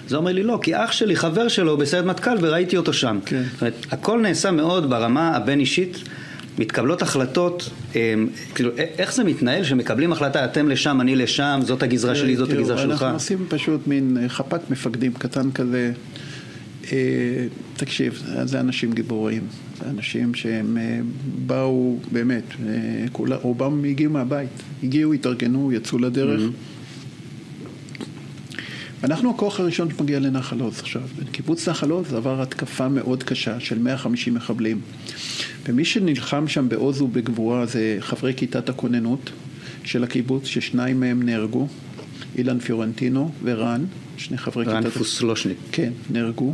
[0.08, 3.20] אז הוא אומר לי, לא, כי אח שלי חבר שלו בסיירת מטכ"ל וראיתי אותו שם.
[3.26, 3.44] כן.
[3.52, 5.98] זאת אומרת, הכל נעשה מאוד ברמה הבין-אישית.
[6.58, 12.16] מתקבלות החלטות, אמ, כאילו, איך זה מתנהל שמקבלים החלטה, אתם לשם, אני לשם, זאת הגזרה
[12.16, 13.02] שלי, זאת הגזרה שלך?
[13.04, 15.92] אנחנו עושים פשוט מין אה, חפ"ק מפקדים קטן כזה.
[16.92, 16.98] אה,
[17.78, 19.42] תקשיב, זה אנשים גיבורים,
[19.80, 21.00] זה אנשים שהם אה,
[21.46, 22.44] באו, באמת,
[23.14, 24.50] רובם הגיעו מהבית,
[24.84, 26.42] הגיעו, התארגנו, יצאו לדרך.
[26.42, 26.74] Mm-hmm.
[29.04, 31.02] אנחנו הכוח הראשון שמגיע לנחל עוז עכשיו.
[31.32, 34.82] קיבוץ נחל עוז עבר התקפה מאוד קשה של 150 מחבלים.
[35.66, 39.30] ומי שנלחם שם בעוז ובגבורה זה חברי כיתת הכוננות
[39.84, 41.68] של הקיבוץ, ששניים מהם נהרגו,
[42.38, 43.86] אילן פיורנטינו ורן,
[44.18, 44.76] שני חברי כיתת...
[44.76, 45.58] רן פוסלושניק.
[45.72, 46.54] כן, נהרגו.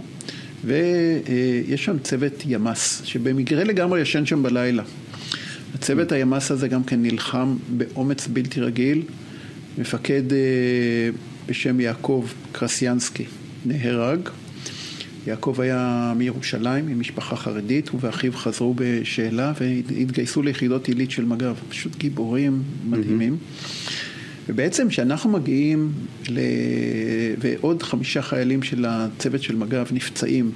[0.65, 4.83] ויש שם צוות ימ"ס, שבמקרה לגמרי ישן שם בלילה.
[5.75, 9.01] הצוות הימ"ס הזה גם כן נלחם באומץ בלתי רגיל.
[9.77, 10.37] מפקד אה,
[11.47, 13.25] בשם יעקב קרסיאנסקי
[13.65, 14.19] נהרג.
[15.27, 21.53] יעקב היה מירושלים, ממשפחה חרדית, הוא ואחיו חזרו בשאלה והתגייסו ליחידות עילית של מג"ב.
[21.69, 23.37] פשוט גיבורים מדהימים.
[24.47, 25.91] ובעצם כשאנחנו מגיעים,
[26.29, 26.39] ל...
[27.39, 30.51] ועוד חמישה חיילים של הצוות של מג"ב נפצעים,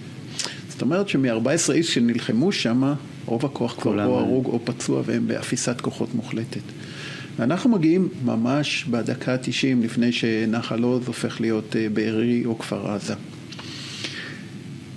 [0.70, 2.94] זאת אומרת שמ-14 איש שנלחמו שם,
[3.26, 6.62] רוב הכוח כבר או הרוג או פצוע והם באפיסת כוחות מוחלטת.
[7.40, 13.14] ואנחנו מגיעים ממש בדקה ה-90 לפני שנחל עוז הופך להיות אה, בארי או כפר עזה.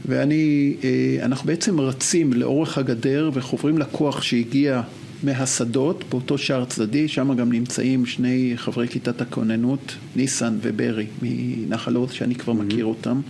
[0.06, 4.82] ואני, אה, אנחנו בעצם רצים לאורך הגדר וחוברים לכוח שהגיע
[5.22, 12.10] מהשדות באותו שער צדדי, שם גם נמצאים שני חברי כיתת הכוננות, ניסן וברי מנחל עוז,
[12.10, 12.52] שאני כבר.
[12.52, 13.20] מכיר אותם.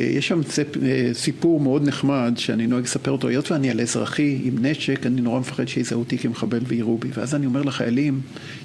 [0.00, 0.40] יש שם
[0.82, 5.20] אה, סיפור מאוד נחמד שאני נוהג לספר אותו, היות ואני על אזרחי עם נשק, אני
[5.20, 8.20] נורא מפחד שיזהו אותי כמחבל ויירו בי, ואז אני אומר לחיילים,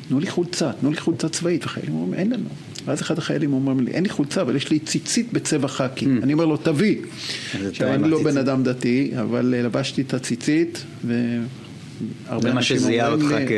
[0.07, 2.49] תנו לי חולצה, תנו לי חולצה צבאית, וחיילים אומרים, אין לנו.
[2.85, 6.05] ואז אחד החיילים אומר לי, אין לי חולצה, אבל יש לי ציצית בצבע חאקי.
[6.05, 6.23] Mm.
[6.23, 6.97] אני אומר לו, תביא.
[7.67, 11.39] עכשיו, אני לא בן אדם דתי, אבל אה, לבשתי את הציצית, ו...
[12.27, 13.51] הרבה מה שזיהה אותך כ...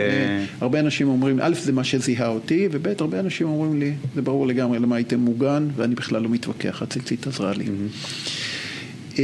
[0.61, 4.47] הרבה אנשים אומרים, א', זה מה שזיהה אותי, וב', הרבה אנשים אומרים לי, זה ברור
[4.47, 7.65] לגמרי למה הייתם מוגן, ואני בכלל לא מתווכח, הציצית עזרה לי.
[9.19, 9.23] אה,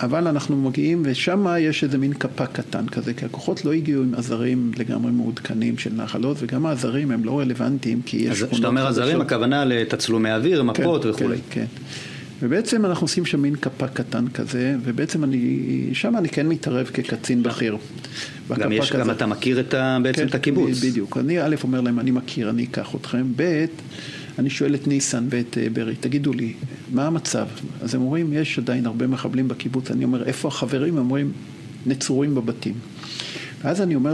[0.00, 4.14] אבל אנחנו מגיעים, ושם יש איזה מין קפה קטן כזה, כי הכוחות לא הגיעו עם
[4.14, 8.42] עזרים לגמרי מעודכנים של נחלות, וגם העזרים הם לא רלוונטיים, כי יש.
[8.42, 11.36] כשאתה אומר עזרים, הכוונה לתצלומי אוויר, מפות כן, וכולי.
[11.36, 11.66] כן, כן.
[12.44, 17.42] ובעצם אנחנו עושים שם מין קפה קטן כזה, ובעצם אני, שם אני כן מתערב כקצין
[17.42, 17.76] בכיר.
[18.58, 19.00] גם יש, כזה.
[19.00, 20.84] גם אתה מכיר את ה, בעצם כן, את הקיבוץ.
[20.84, 21.16] בדיוק.
[21.16, 23.26] אני א' אומר להם, אני מכיר, אני אקח אתכם.
[23.36, 23.64] ב',
[24.38, 26.52] אני שואל את ניסן ואת אה, ברי, תגידו לי,
[26.92, 27.46] מה המצב?
[27.82, 29.90] אז הם אומרים, יש עדיין הרבה מחבלים בקיבוץ.
[29.90, 30.92] אני אומר, איפה החברים?
[30.94, 31.32] הם אומרים,
[31.86, 32.74] נצורים בבתים.
[33.62, 34.12] ואז אני אומר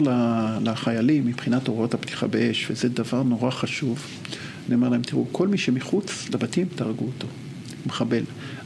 [0.64, 4.06] לחיילים, מבחינת הוראות הפתיחה באש, וזה דבר נורא חשוב,
[4.66, 7.26] אני אומר להם, תראו, כל מי שמחוץ לבתים, תהרגו אותו.
[7.86, 8.22] מחבל.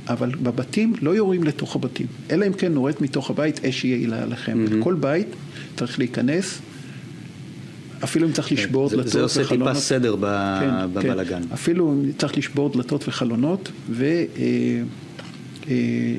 [0.09, 4.64] אבל בבתים לא יורים לתוך הבתים, אלא אם כן נורית מתוך הבית אש יעילה עליכם.
[4.66, 4.85] Mm-hmm.
[4.85, 5.27] כל בית
[5.77, 6.59] צריך להיכנס,
[8.05, 9.68] אפילו אם צריך לשבור זה, דלתות זה עושה וחלונות.
[9.68, 11.42] טיפה סדר ב, כן, בבלגן.
[11.42, 11.48] כן.
[11.53, 13.72] אפילו אם צריך לשבור דלתות וחלונות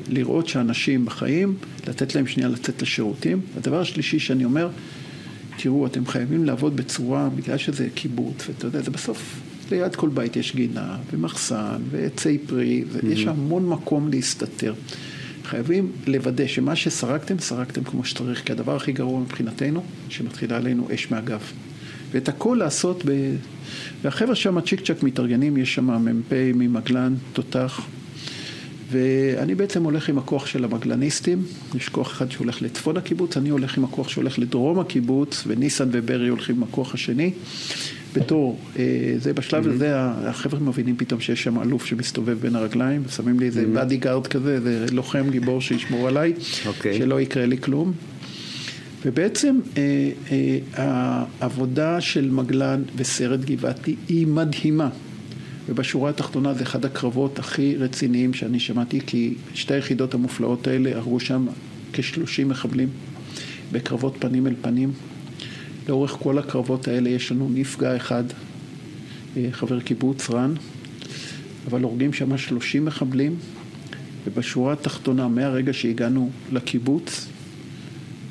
[0.08, 1.54] ולראות שאנשים בחיים,
[1.88, 3.40] לתת להם שנייה לצאת לשירותים.
[3.56, 4.68] הדבר השלישי שאני אומר,
[5.56, 10.36] תראו, אתם חייבים לעבוד בצורה, בגלל שזה קיבוץ, ואתה יודע, זה בסוף, ליד כל בית
[10.36, 13.30] יש גינה, ומחסן, ועצי פרי, ויש Mm-hmm.
[13.30, 14.74] המון מקום להסתתר.
[15.44, 21.10] חייבים לוודא שמה שסרקתם, סרקתם כמו שצריך, כי הדבר הכי גרוע מבחינתנו, שמתחילה עלינו אש
[21.10, 21.40] מהגב.
[22.10, 23.10] ואת הכל לעשות ב...
[24.02, 27.80] והחבר'ה שם צ'יק צ'אק מתארגנים, יש שם מ"פ ממגלן, תותח,
[28.90, 31.42] ואני בעצם הולך עם הכוח של המגלניסטים,
[31.74, 36.28] יש כוח אחד שהולך לצפון הקיבוץ, אני הולך עם הכוח שהולך לדרום הקיבוץ, וניסן וברי
[36.28, 37.30] הולכים עם הכוח השני.
[38.16, 43.40] בתור, אה, זה בשלב הזה, החבר'ה מבינים פתאום שיש שם אלוף שמסתובב בין הרגליים, ושמים
[43.40, 46.32] לי איזה באדי גארד כזה, איזה לוחם גיבור שישמור עליי,
[46.66, 46.98] אוקיי.
[46.98, 47.92] שלא יקרה לי כלום.
[49.04, 49.82] ובעצם אה,
[50.30, 54.88] אה, העבודה של מגלן וסרט גבעתי היא מדהימה.
[55.68, 61.20] ובשורה התחתונה זה אחד הקרבות הכי רציניים שאני שמעתי, כי שתי היחידות המופלאות האלה הרגו
[61.20, 61.46] שם
[61.92, 62.88] כ-30 מחבלים
[63.72, 64.92] בקרבות פנים אל פנים.
[65.88, 68.24] לאורך כל הקרבות האלה יש לנו נפגע אחד,
[69.36, 70.54] אה, חבר קיבוץ, רן,
[71.66, 73.36] אבל הורגים שם 30 מחבלים,
[74.26, 77.28] ובשורה התחתונה, מהרגע שהגענו לקיבוץ,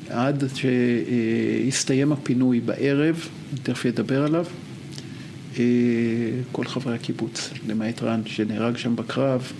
[0.08, 4.46] עד שהסתיים הפינוי בערב, אני תכף אדבר עליו,
[5.58, 5.64] אה,
[6.52, 9.52] כל חברי הקיבוץ, למעט רן שנהרג שם בקרב,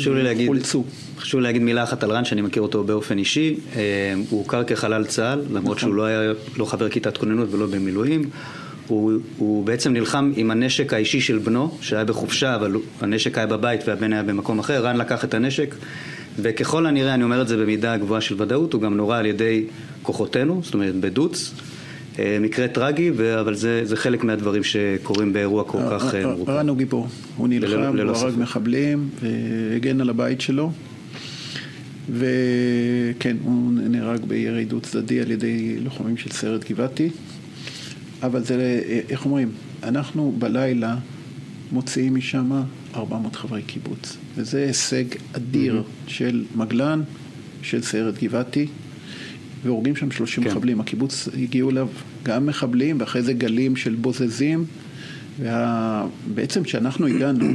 [0.00, 0.84] חשוב לי להגיד, חולצו.
[1.18, 3.56] חשוב להגיד מילה אחת על רן, שאני מכיר אותו באופן אישי.
[3.76, 5.78] אה, הוא הוכר כחלל צה"ל, למרות נכון.
[5.78, 8.30] שהוא לא היה לא חבר כיתת כוננות ולא במילואים.
[8.86, 13.80] הוא, הוא בעצם נלחם עם הנשק האישי של בנו, שהיה בחופשה, אבל הנשק היה בבית
[13.88, 14.82] והבן היה במקום אחר.
[14.82, 15.74] רן לקח את הנשק,
[16.38, 19.64] וככל הנראה, אני אומר את זה במידה גבוהה של ודאות, הוא גם נורה על ידי
[20.02, 21.54] כוחותינו, זאת אומרת בדוץ.
[22.18, 26.50] אה, מקרה טרגי, אבל זה, זה חלק מהדברים שקורים באירוע כל כך אה, מורכב.
[26.50, 28.38] רן הוא גיבור, הוא נלחם, הוא הרג.
[28.38, 30.72] מחבלים, והגן על הבית שלו,
[32.12, 37.10] וכן, הוא נהרג בירי דו צדדי על ידי לוחמים של סיירת גבעתי,
[38.22, 40.96] אבל זה, איך אומרים, אנחנו בלילה
[41.72, 42.50] מוציאים משם
[42.94, 47.02] 400 חברי קיבוץ, וזה הישג אדיר של מגלן,
[47.62, 48.66] של סיירת גבעתי.
[49.64, 50.50] והורגים שם 30 כן.
[50.50, 50.80] מחבלים.
[50.80, 51.88] הקיבוץ הגיעו אליו
[52.22, 54.64] גם מחבלים, ואחרי זה גלים של בוזזים.
[55.38, 57.46] ובעצם כשאנחנו הגענו,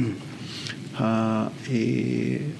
[0.96, 1.02] ה...
[1.02, 1.46] אה,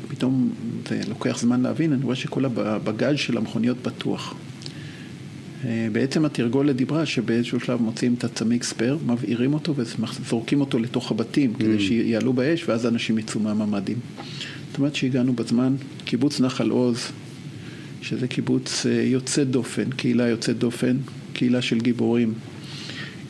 [0.08, 0.50] פתאום
[0.88, 4.34] זה לוקח זמן להבין, אני רואה שכל הבגאז' של המכוניות פתוח.
[5.64, 11.10] אה, בעצם התרגולת דיברה שבאיזשהו שלב מוצאים את הצמיג ספייר, מבעירים אותו וזורקים אותו לתוך
[11.10, 13.96] הבתים כדי שיעלו באש ואז אנשים יצאו מהממ"דים.
[14.68, 17.12] זאת אומרת שהגענו בזמן, קיבוץ נחל עוז,
[18.06, 20.96] שזה קיבוץ אה, יוצא דופן, קהילה יוצאת דופן,
[21.32, 22.34] קהילה של גיבורים.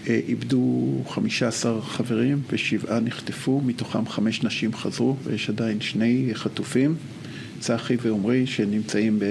[0.09, 6.95] אה, איבדו 15 חברים ושבעה נחטפו, מתוכם חמש נשים חזרו ויש עדיין שני חטופים,
[7.61, 9.25] צחי ועמרי, שנמצאים ב...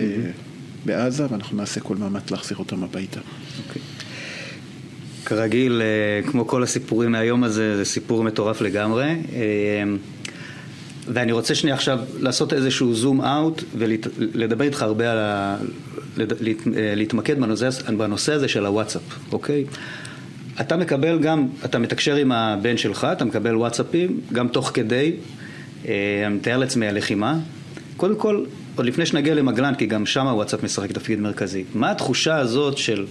[0.86, 3.20] בעזה ואנחנו נעשה כל מאמץ להחזיר אותם הביתה.
[3.68, 3.82] אוקיי.
[5.26, 9.16] כרגיל, אה, כמו כל הסיפורים מהיום הזה, זה סיפור מטורף לגמרי.
[11.08, 15.58] ואני רוצה שנייה עכשיו לעשות איזשהו זום אאוט ולדבר איתך הרבה על ה...
[16.18, 19.66] לד- להת- אה, להתמקד בנושא, בנושא הזה של הוואטסאפ, אוקיי?
[20.62, 25.14] אתה מקבל גם, אתה מתקשר עם הבן שלך, אתה מקבל וואטסאפים, גם תוך כדי,
[25.88, 25.94] אה,
[26.32, 27.38] מתאר לעצמי הלחימה.
[27.98, 28.44] קודם כל,
[28.76, 33.06] עוד לפני שנגיע למגלן, כי גם שם הוואטסאפ משחק תפקיד מרכזי, מה התחושה הזאת של,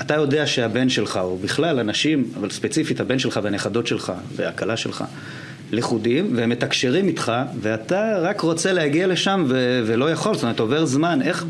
[0.00, 5.04] אתה יודע שהבן שלך, או בכלל אנשים, אבל ספציפית הבן שלך והנכדות שלך והכלה שלך,
[5.76, 10.84] לכודים, והם מתקשרים איתך, ואתה רק רוצה להגיע לשם ו- ולא יכול, זאת אומרת, עובר
[10.84, 11.44] זמן, איך,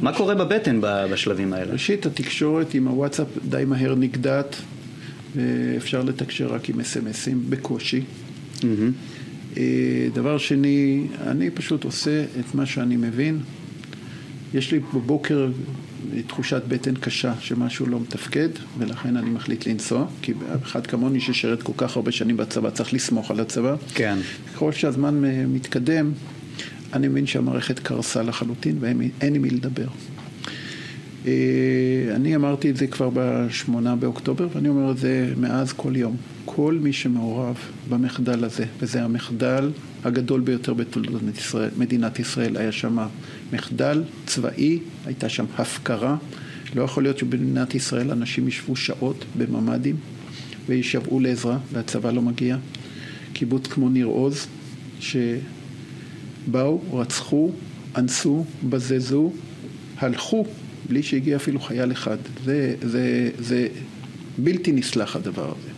[0.00, 1.72] מה קורה בבטן בשלבים האלה?
[1.72, 4.56] ראשית, התקשורת עם הוואטסאפ די מהר נגדעת,
[5.36, 8.02] ואפשר לתקשר רק עם אס.אם.אסים בקושי.
[8.62, 8.92] מהמם.
[9.56, 13.38] אה, דבר שני, אני פשוט עושה את מה שאני מבין.
[14.54, 15.48] יש לי בבוקר
[16.26, 20.32] תחושת בטן קשה שמשהו לא מתפקד, ולכן אני מחליט לנסוע, כי
[20.62, 23.76] אחד כמוני ששירת כל כך הרבה שנים בצבא צריך לסמוך על הצבא.
[23.94, 24.18] כן.
[24.54, 26.12] ככל שהזמן אה, מתקדם,
[26.92, 29.86] אני מבין שהמערכת קרסה לחלוטין ואין עם מי לדבר.
[31.26, 31.32] אה,
[32.14, 36.16] אני אמרתי את זה כבר בשמונה באוקטובר, ואני אומר את זה מאז כל יום.
[36.44, 37.56] כל מי שמעורב
[37.88, 39.70] במחדל הזה, וזה המחדל
[40.04, 41.22] הגדול ביותר בתולדות
[41.76, 42.98] מדינת ישראל, היה שם
[43.52, 46.16] מחדל צבאי, הייתה שם הפקרה.
[46.74, 49.96] לא יכול להיות שבמדינת ישראל אנשים ישבו שעות בממ"דים
[50.66, 52.56] וישבעו לעזרה, והצבא לא מגיע.
[53.32, 54.46] קיבוץ כמו ניר עוז,
[55.00, 57.50] שבאו, רצחו,
[57.96, 59.32] אנסו, בזזו,
[59.98, 60.46] הלכו,
[60.88, 62.16] בלי שהגיע אפילו חייל אחד.
[62.44, 63.68] זה, זה, זה
[64.38, 65.70] בלתי נסלח הדבר הזה.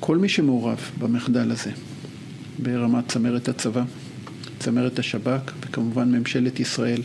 [0.00, 1.70] כל מי שמעורב במחדל הזה,
[2.58, 3.84] ברמת צמרת הצבא,
[4.58, 7.02] צמרת השב"כ, וכמובן ממשלת ישראל,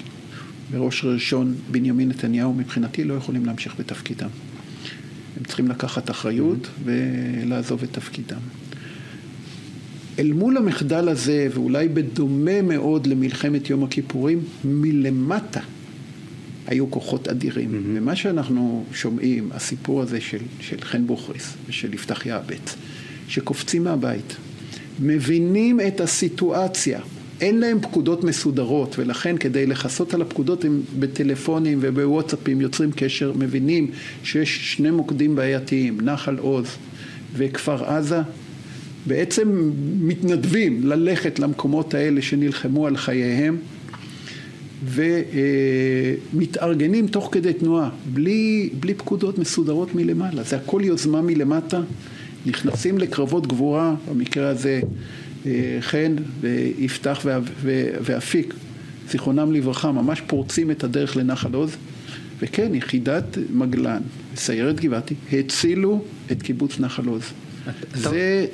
[0.72, 4.30] וראש ראשון בנימין נתניהו, מבחינתי לא יכולים להמשיך בתפקידם.
[5.38, 8.40] הם צריכים לקחת אחריות ולעזוב את תפקידם.
[10.20, 15.62] אל מול המחדל הזה, ואולי בדומה מאוד למלחמת יום הכיפורים, מלמטה
[16.68, 17.70] היו כוחות אדירים.
[17.72, 17.98] Mm-hmm.
[17.98, 22.76] ומה שאנחנו שומעים, הסיפור הזה של, של חן בוכריס ושל יפתח יעבץ,
[23.28, 24.36] שקופצים מהבית,
[25.00, 27.00] מבינים את הסיטואציה,
[27.44, 33.92] אין להם פקודות מסודרות, ולכן כדי לכסות על הפקודות הם בטלפונים ובוואטסאפים יוצרים קשר, מבינים
[34.24, 36.66] שיש שני מוקדים בעייתיים, נחל עוז
[37.34, 38.20] וכפר עזה,
[39.06, 43.58] בעצם מתנדבים ללכת למקומות האלה שנלחמו על חייהם
[46.34, 51.82] ומתארגנים תוך כדי תנועה, בלי, בלי פקודות מסודרות מלמעלה, זה הכל יוזמה מלמטה,
[52.46, 54.82] נכנסים לקרבות גבורה, במקרה הזה
[55.82, 57.20] חן ויפתח
[58.04, 58.54] ואפיק,
[59.10, 61.76] זיכרונם לברכה, ממש פורצים את הדרך לנחל עוז,
[62.40, 64.02] וכן, יחידת מגלן,
[64.36, 67.24] סיירת גבעתי, הצילו את קיבוץ נחל עוז.
[67.96, 68.46] זה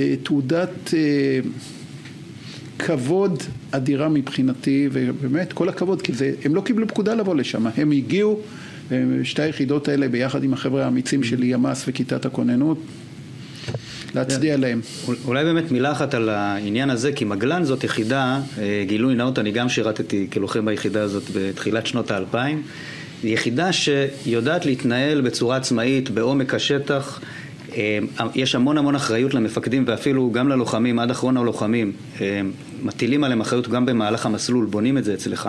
[0.00, 1.40] אה, תעודת אה,
[2.78, 7.90] כבוד אדירה מבחינתי, ובאמת כל הכבוד, כי זה, הם לא קיבלו פקודה לבוא לשם, הם
[7.90, 8.40] הגיעו,
[9.22, 12.78] שתי היחידות האלה ביחד עם החבר'ה האמיצים של ימ"ס וכיתת הכוננות,
[14.14, 14.80] להצדיע להם.
[15.24, 19.50] אולי באמת מילה אחת על העניין הזה, כי מגלן זאת יחידה, אה, גילוי נאות, אני
[19.50, 22.62] גם שירתתי כלוחם ביחידה הזאת בתחילת שנות האלפיים,
[23.24, 27.20] יחידה שיודעת להתנהל בצורה עצמאית בעומק השטח.
[27.76, 27.98] אה,
[28.34, 32.40] יש המון המון אחריות למפקדים ואפילו גם ללוחמים, עד אחרון הלוחמים, אה,
[32.82, 35.48] מטילים עליהם אחריות גם במהלך המסלול, בונים את זה אצלך.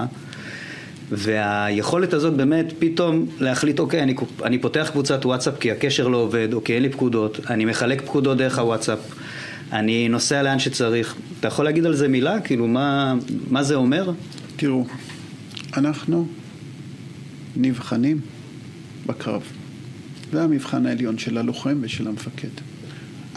[1.12, 6.54] והיכולת הזאת באמת פתאום להחליט, אוקיי, אני, אני פותח קבוצת וואטסאפ כי הקשר לא עובד,
[6.54, 9.00] או כי אין לי פקודות, אני מחלק פקודות דרך הוואטסאפ,
[9.72, 11.16] אני נוסע לאן שצריך.
[11.40, 12.42] אתה יכול להגיד על זה מילה?
[12.42, 13.16] כאילו, מה,
[13.50, 14.12] מה זה אומר?
[14.56, 14.86] תראו,
[15.78, 16.28] אנחנו
[17.56, 18.20] נבחנים
[19.06, 19.42] בקרב.
[20.32, 22.48] זה המבחן העליון של הלוחם ושל המפקד.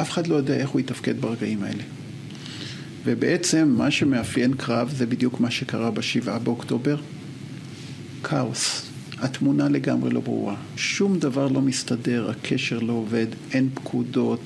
[0.00, 1.82] אף אחד לא יודע איך הוא יתפקד ברגעים האלה.
[3.04, 6.96] ובעצם מה שמאפיין קרב זה בדיוק מה שקרה בשבעה באוקטובר.
[8.24, 8.88] כאוס.
[9.20, 10.56] התמונה לגמרי לא ברורה.
[10.76, 14.40] שום דבר לא מסתדר, הקשר לא עובד, אין פקודות,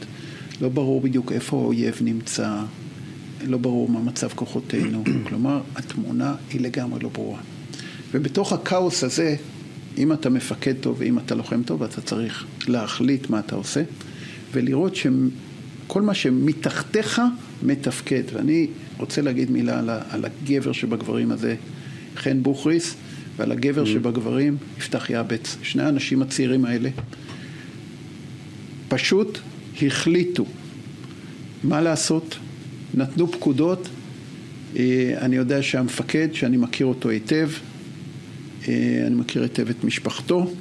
[0.60, 2.62] לא ברור בדיוק איפה האויב נמצא,
[3.46, 5.04] לא ברור מה מצב כוחותינו.
[5.28, 7.40] כלומר, התמונה היא לגמרי לא ברורה.
[8.12, 9.36] ובתוך הכאוס הזה,
[9.98, 13.82] אם אתה מפקד טוב ואם אתה לוחם טוב, אתה צריך להחליט מה אתה עושה,
[14.52, 17.20] ולראות שכל מה שמתחתיך
[17.62, 18.22] מתפקד.
[18.32, 18.66] ואני
[18.98, 19.78] רוצה להגיד מילה
[20.10, 21.54] על הגבר שבגברים הזה,
[22.16, 22.94] חן בוכריס.
[23.36, 23.86] ועל הגבר mm.
[23.86, 25.56] שבגברים יפתח יעבץ.
[25.62, 26.90] שני האנשים הצעירים האלה
[28.88, 29.38] פשוט
[29.82, 30.44] החליטו
[31.64, 32.38] מה לעשות,
[32.94, 33.88] נתנו פקודות.
[34.76, 37.50] אה, אני יודע שהמפקד, שאני מכיר אותו היטב,
[38.68, 40.52] אה, אני מכיר היטב את משפחתו.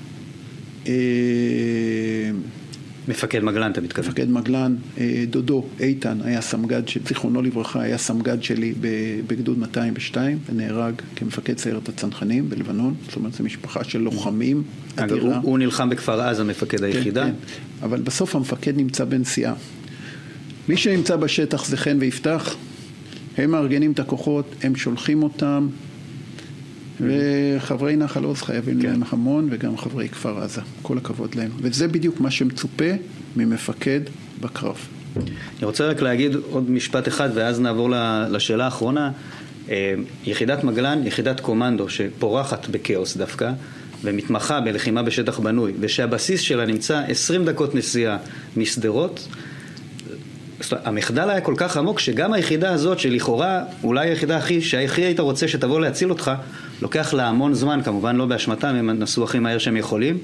[3.08, 4.10] מפקד מגלן, אתה מתכוון.
[4.10, 8.74] מפקד מגלן, אה, דודו, איתן, היה סמג"ד, זיכרונו לברכה, היה סמג"ד שלי
[9.28, 14.64] בגדוד 202, ונהרג כמפקד סיירת הצנחנים בלבנון, זאת אומרת, זו משפחה של לוחמים
[14.96, 15.20] אדירה.
[15.20, 17.26] הוא, הוא נלחם בכפר עזה, מפקד כן, היחידה?
[17.26, 17.34] כן,
[17.82, 19.54] אבל בסוף המפקד נמצא בנסיעה.
[20.70, 22.56] מי שנמצא בשטח זה חן ויפתח,
[23.38, 25.68] הם מארגנים את הכוחות, הם שולחים אותם,
[27.02, 28.90] וחברי נחל עוז חייבים כן.
[28.90, 30.62] להם המון, וגם חברי כפר עזה.
[30.82, 31.52] כל הכבוד להם.
[31.62, 32.92] וזה בדיוק מה שמצופה
[33.36, 34.02] ממפקד
[34.42, 34.78] בקרב.
[35.18, 37.90] אני רוצה רק להגיד עוד משפט אחד, ואז נעבור
[38.30, 39.12] לשאלה האחרונה.
[39.70, 39.94] אה,
[40.26, 43.52] יחידת מגלן, יחידת קומנדו שפורחת בכאוס דווקא,
[44.04, 48.18] ומתמחה בלחימה בשטח בנוי, ושהבסיס שלה נמצא 20 דקות נסיעה
[48.58, 49.28] משדרות.
[50.84, 55.48] המחדל היה כל כך עמוק שגם היחידה הזאת שלכאורה אולי היחידה הכי, שהכי היית רוצה
[55.48, 56.32] שתבוא להציל אותך
[56.82, 60.18] לוקח לה המון זמן, כמובן לא באשמתם, הם נסעו הכי מהר שהם יכולים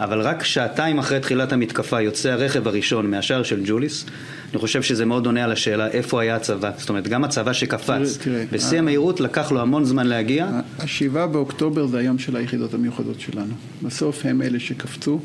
[0.00, 4.06] אבל רק שעתיים אחרי תחילת המתקפה יוצא הרכב הראשון מהשער של ג'וליס.
[4.52, 6.70] אני חושב שזה מאוד עונה על השאלה איפה היה הצבא.
[6.78, 8.18] זאת אומרת גם הצבא שקפץ
[8.52, 10.48] בשיא אה, המהירות לקח לו המון זמן להגיע.
[10.78, 13.54] השבעה באוקטובר זה היום של היחידות המיוחדות שלנו.
[13.82, 15.20] בסוף הם אלה שקפצו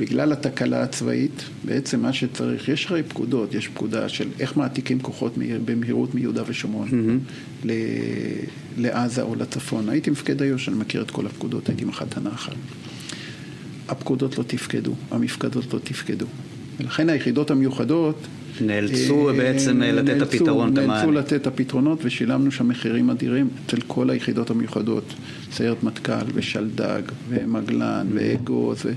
[0.00, 5.32] בגלל התקלה הצבאית, בעצם מה שצריך, יש הרי פקודות, יש פקודה של איך מעתיקים כוחות
[5.64, 7.66] במהירות מיהודה ושומרון mm-hmm.
[8.76, 9.88] לעזה או לצפון.
[9.88, 12.52] הייתי מפקד איו"ש, אני מכיר את כל הפקודות, הייתי מח"ט הנחל.
[13.88, 16.26] הפקודות לא תפקדו, המפקדות לא תפקדו.
[16.80, 18.26] ולכן היחידות המיוחדות...
[18.60, 23.48] נאלצו אה, בעצם אה, לתת את הפתרון, נאלצו לתת את הפתרונות ושילמנו שם מחירים אדירים
[23.66, 25.04] אצל כל היחידות המיוחדות,
[25.52, 28.86] סיירת מטכ"ל ושלדג ומגלן ואגוז.
[28.86, 28.92] ו...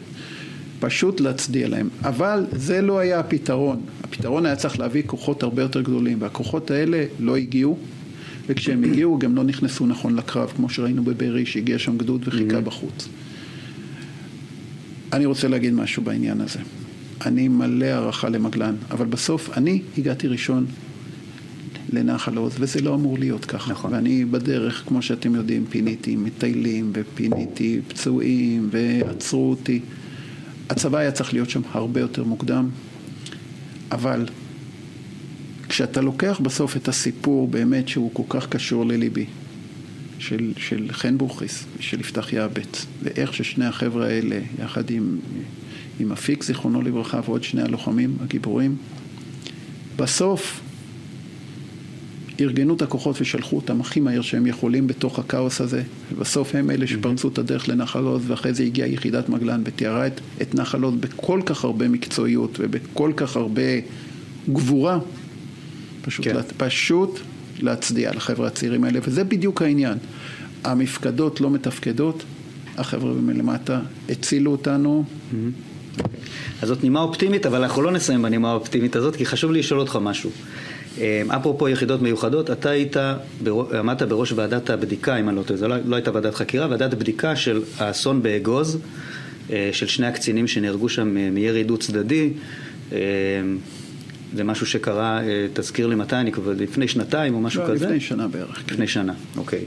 [0.85, 1.89] פשוט להצדיע להם.
[2.01, 3.81] אבל זה לא היה הפתרון.
[4.03, 7.77] הפתרון היה צריך להביא כוחות הרבה יותר גדולים, והכוחות האלה לא הגיעו,
[8.47, 12.61] וכשהם הגיעו גם לא נכנסו נכון לקרב, כמו שראינו בבארי, שהגיע שם גדוד וחיכה mm-hmm.
[12.61, 13.07] בחוץ.
[15.13, 16.59] אני רוצה להגיד משהו בעניין הזה.
[17.25, 20.65] אני מלא הערכה למגלן, אבל בסוף אני הגעתי ראשון
[21.93, 23.71] לנחל עוז, וזה לא אמור להיות ככה.
[23.71, 23.93] נכון.
[23.93, 29.79] ואני בדרך, כמו שאתם יודעים, פיניתי מטיילים, ופיניתי פצועים, ועצרו אותי.
[30.73, 32.69] הצבא היה צריך להיות שם הרבה יותר מוקדם,
[33.91, 34.25] אבל
[35.69, 39.25] כשאתה לוקח בסוף את הסיפור באמת שהוא כל כך קשור לליבי,
[40.19, 45.19] של, של חן בוכריס ושל יפתח יעבץ, ואיך ששני החבר'ה האלה, יחד עם,
[45.99, 48.75] עם אפיק, זיכרונו לברכה, ועוד שני הלוחמים הגיבורים,
[49.95, 50.61] בסוף
[52.43, 56.87] ארגנו את הכוחות ושלחו אותם הכי מהר שהם יכולים בתוך הכאוס הזה, ובסוף הם אלה
[56.87, 60.95] שפרצו את הדרך לנחל עוז, ואחרי זה הגיעה יחידת מגלן ותיארה את, את נחל עוז
[60.99, 63.61] בכל כך הרבה מקצועיות ובכל כך הרבה
[64.49, 64.99] גבורה,
[66.01, 66.35] פשוט, כן.
[66.35, 67.19] לה, פשוט
[67.59, 69.97] להצדיע לחבר'ה הצעירים האלה, וזה בדיוק העניין.
[70.63, 72.23] המפקדות לא מתפקדות,
[72.77, 73.79] החבר'ה מלמטה
[74.09, 75.03] הצילו אותנו.
[75.03, 75.35] Mm-hmm.
[76.61, 79.79] אז זאת נימה אופטימית, אבל אנחנו לא נסיים בנימה האופטימית הזאת, כי חשוב לי לשאול
[79.79, 80.29] אותך משהו.
[80.97, 82.97] אמ, אפרופו יחידות מיוחדות, אתה היית,
[83.79, 86.93] עמדת בראש ועדת הבדיקה, אם אני לא טועה, זו לא, לא הייתה ועדת חקירה, ועדת
[86.93, 88.77] בדיקה של האסון באגוז,
[89.51, 92.29] אה, של שני הקצינים שנהרגו שם אה, מירי דו צדדי.
[92.91, 92.97] אמ,
[94.35, 97.85] זה משהו שקרה, אה, תזכיר לי מתי, אני כבר לפני שנתיים או משהו לא, כזה?
[97.85, 98.55] לפני שנה בערך.
[98.55, 98.73] כן.
[98.73, 99.65] לפני שנה, אוקיי.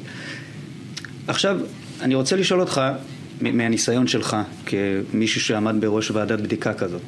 [1.27, 1.61] עכשיו,
[2.01, 2.81] אני רוצה לשאול אותך,
[3.41, 7.03] מהניסיון שלך, כמישהו שעמד בראש ועדת בדיקה כזאת,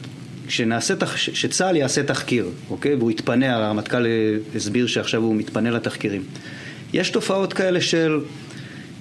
[0.49, 2.95] כשנעשה, שצה"ל יעשה תחקיר, אוקיי?
[2.95, 4.07] והוא יתפנה, הרמטכ"ל
[4.57, 6.23] הסביר שעכשיו הוא מתפנה לתחקירים.
[6.93, 8.21] יש תופעות כאלה של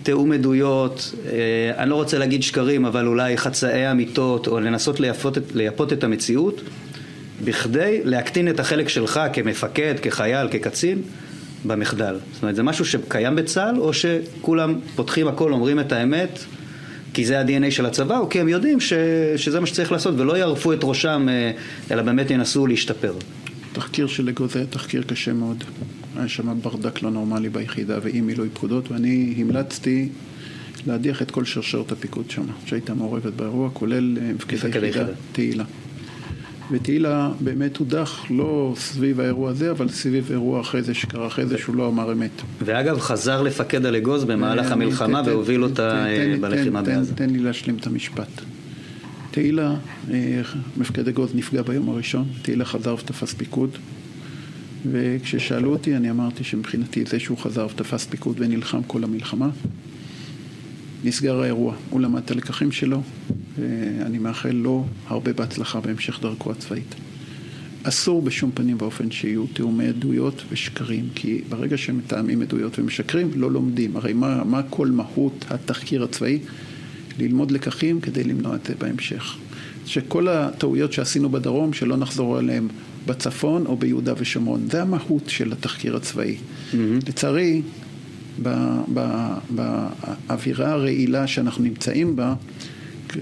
[0.04, 5.38] תיאום עדויות, אה, אני לא רוצה להגיד שקרים, אבל אולי חצאי אמיתות, או לנסות לייפות,
[5.54, 6.62] לייפות את המציאות,
[7.44, 11.02] בכדי להקטין את החלק שלך כמפקד, כחייל, כקצין,
[11.66, 12.18] במחדל.
[12.34, 16.40] זאת אומרת, זה משהו שקיים בצה"ל, או שכולם פותחים הכל, אומרים את האמת,
[17.18, 18.94] כי זה ה-DNA של הצבא, או כי הם יודעים ש,
[19.36, 21.52] שזה מה שצריך לעשות, ולא יערפו את ראשם, אה,
[21.92, 23.14] אלא באמת ינסו להשתפר.
[23.74, 25.64] תחקיר של אגוז היה תחקיר קשה מאוד.
[26.18, 30.10] היה שם ברדק לא נורמלי ביחידה ואי מילוי פקודות, ואני המלצתי
[30.88, 35.64] להדיח את כל שרשרת הפיקוד שם, שהייתה מעורבת באירוע, כולל אה, מפקד היחידה, תהילה.
[36.72, 41.58] ותהילה באמת הודח לא סביב האירוע הזה, אבל סביב אירוע אחרי זה שקרה אחרי זה
[41.58, 42.32] שהוא לא אמר אמת.
[42.62, 47.16] ואגב, חזר לפקד על אגוז במהלך המלחמה והוביל אותה אה, בלחימה בעזה.
[47.16, 48.42] תן לי להשלים את המשפט.
[49.32, 49.76] תהילה,
[50.12, 50.42] אה,
[50.78, 53.70] מפקד אגוז נפגע ביום הראשון, תהילה חזר ותפס פיקוד.
[54.92, 59.50] וכששאלו אותי, אני אמרתי שמבחינתי זה שהוא חזר ותפס פיקוד ונלחם כל המלחמה,
[61.04, 61.76] נסגר האירוע.
[61.90, 63.02] הוא למד את הלקחים שלו,
[63.60, 66.96] ואני מאחל לו הרבה בהצלחה בהמשך דרכו הצבאית.
[67.84, 73.98] אסור בשום פנים ואופן שיהיו תיאומי עדויות ושקרים, כי ברגע שמתאמים עדויות ומשקרים, לא לומדים.
[73.98, 76.40] הרי מה, מה כל מהות התחקיר הצבאי?
[77.20, 79.38] ללמוד לקחים כדי למנוע את זה בהמשך.
[79.86, 82.68] שכל הטעויות שעשינו בדרום, שלא נחזור עליהן
[83.06, 84.68] בצפון או ביהודה ושומרון.
[84.72, 86.36] זה המהות של התחקיר הצבאי.
[86.36, 86.76] Mm-hmm.
[87.08, 87.62] לצערי,
[89.50, 92.34] באווירה הרעילה שאנחנו נמצאים בה,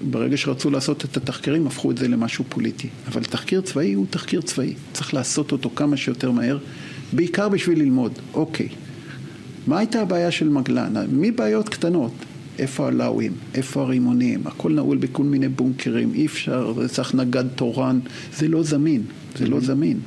[0.09, 2.87] ברגע שרצו לעשות את התחקירים, הפכו את זה למשהו פוליטי.
[3.07, 4.73] אבל תחקיר צבאי הוא תחקיר צבאי.
[4.93, 6.57] צריך לעשות אותו כמה שיותר מהר,
[7.13, 8.11] בעיקר בשביל ללמוד.
[8.33, 8.67] אוקיי,
[9.67, 10.93] מה הייתה הבעיה של מגלן?
[11.11, 12.11] מבעיות קטנות.
[12.59, 13.31] איפה הלאווים?
[13.55, 14.41] איפה הרימונים?
[14.45, 17.99] הכל נעול בכל מיני בונקרים, אי אפשר, צריך נגד תורן,
[18.37, 19.01] זה לא זמין,
[19.37, 19.99] זה לא זמין.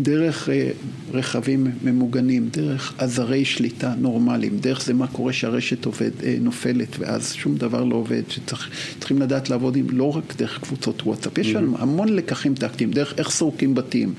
[0.00, 0.70] דרך אה,
[1.12, 7.32] רכבים ממוגנים, דרך עזרי שליטה נורמליים, דרך זה מה קורה שהרשת עובד, אה, נופלת ואז
[7.32, 11.78] שום דבר לא עובד, שצריכים לדעת לעבוד עם לא רק דרך קבוצות וואטסאפ, יש mm-hmm.
[11.78, 14.14] המון לקחים טקטיים, דרך איך סורקים בתים,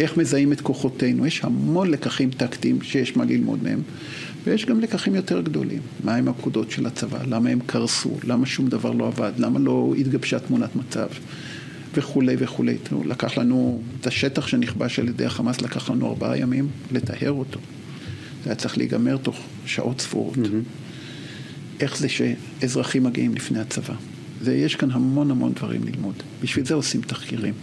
[0.00, 3.82] איך מזהים את כוחותינו, יש המון לקחים טקטיים שיש מה ללמוד מהם.
[4.46, 5.80] ויש גם לקחים יותר גדולים.
[6.04, 7.18] מהם הפקודות של הצבא?
[7.28, 8.10] למה הם קרסו?
[8.24, 9.32] למה שום דבר לא עבד?
[9.38, 11.06] למה לא התגבשה תמונת מצב?
[11.96, 12.76] וכולי וכולי.
[13.04, 17.60] לקח לנו, את השטח שנכבש על ידי החמאס לקח לנו ארבעה ימים לטהר אותו.
[18.44, 20.34] זה היה צריך להיגמר תוך שעות ספורות.
[20.34, 21.80] Mm-hmm.
[21.80, 23.94] איך זה שאזרחים מגיעים לפני הצבא?
[24.42, 26.14] ויש כאן המון המון דברים ללמוד.
[26.42, 27.54] בשביל זה עושים תחקירים.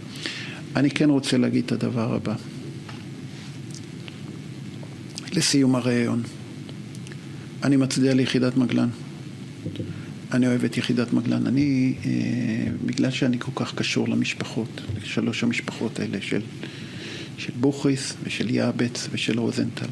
[0.76, 2.34] אני כן רוצה להגיד את הדבר הבא.
[5.32, 6.22] לסיום הראיון,
[7.62, 8.88] אני מצדיע ליחידת מגלן.
[10.34, 11.46] אני אוהב את יחידת מגלן.
[11.46, 12.10] אני, אה,
[12.86, 16.40] בגלל שאני כל כך קשור למשפחות, לשלוש המשפחות האלה של,
[17.38, 19.86] של בוכריס ושל יעבץ ושל רוזנטל.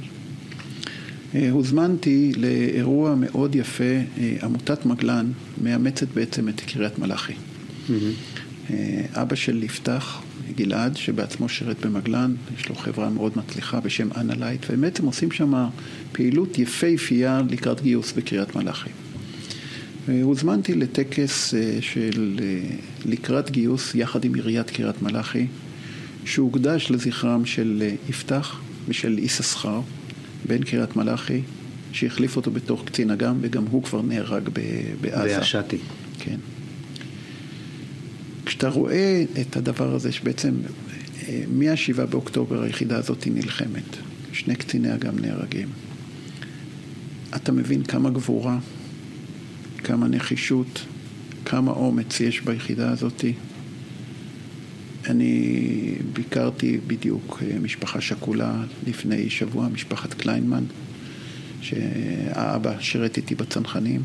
[1.34, 5.32] אה, הוזמנתי לאירוע מאוד יפה, אה, עמותת מגלן
[5.62, 7.32] מאמצת בעצם את קריית מלאכי.
[7.32, 8.72] Mm-hmm.
[9.14, 10.22] אבא של יפתח,
[10.56, 15.68] גלעד, שבעצמו שירת במגלן, יש לו חברה מאוד מצליחה בשם אנלייט, והם בעצם עושים שם
[16.12, 18.90] פעילות יפהפייה לקראת גיוס בקריית מלאכי.
[20.08, 25.46] הוזמנתי לטקס אה, של אה, לקראת גיוס יחד עם עיריית קריית מלאכי,
[26.24, 29.80] שהוקדש לזכרם של אה, יפתח ושל יששכר,
[30.46, 31.40] בן קריית מלאכי,
[31.92, 34.48] שהחליף אותו בתוך קצין אג"ם, וגם הוא כבר נהרג
[35.00, 35.38] בעזה.
[35.38, 35.78] בהשתי.
[36.18, 36.36] כן.
[38.46, 40.54] כשאתה רואה את הדבר הזה, שבעצם
[41.48, 43.96] מ-7 באוקטובר היחידה הזאת נלחמת,
[44.32, 45.68] שני קציני אג"ם נהרגים,
[47.36, 48.58] אתה מבין כמה גבורה
[49.84, 50.84] כמה נחישות,
[51.44, 53.24] כמה אומץ יש ביחידה הזאת.
[55.06, 60.64] אני ביקרתי בדיוק אה, משפחה שכולה לפני שבוע, משפחת קליינמן,
[61.60, 64.02] שהאבא שירת איתי בצנחנים.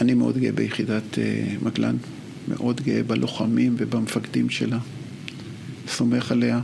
[0.00, 1.96] אני מאוד גאה ביחידת אה, מגלן,
[2.48, 4.78] מאוד גאה בלוחמים ובמפקדים שלה,
[5.88, 6.60] סומך עליה.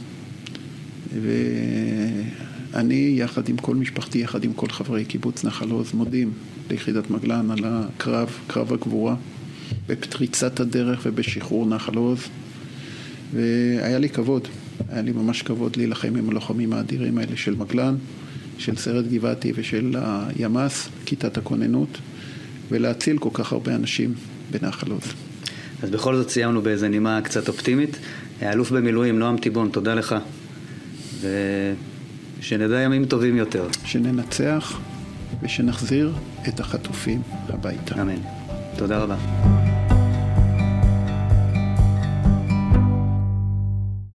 [2.72, 6.32] ואני, יחד עם כל משפחתי, יחד עם כל חברי קיבוץ נחל עוז, מודים
[6.70, 9.14] ליחידת מגלן על הקרב, קרב הגבורה,
[9.86, 12.20] בפריצת הדרך ובשחרור נחל עוז.
[13.34, 14.48] והיה לי כבוד,
[14.88, 17.96] היה לי ממש כבוד להילחם עם הלוחמים האדירים האלה של מגלן,
[18.58, 21.98] של סרט גבעתי ושל הימ"ס, כיתת הכוננות,
[22.70, 24.14] ולהציל כל כך הרבה אנשים
[24.50, 25.02] בנחל עוז.
[25.82, 27.96] אז בכל זאת סיימנו באיזה נימה קצת אופטימית.
[28.40, 30.14] האלוף במילואים, נועם טיבון, תודה לך.
[32.40, 33.68] ושנדע ימים טובים יותר.
[33.84, 34.80] שננצח
[35.42, 36.12] ושנחזיר
[36.48, 38.02] את החטופים הביתה.
[38.02, 38.20] אמן.
[38.76, 39.69] תודה רבה.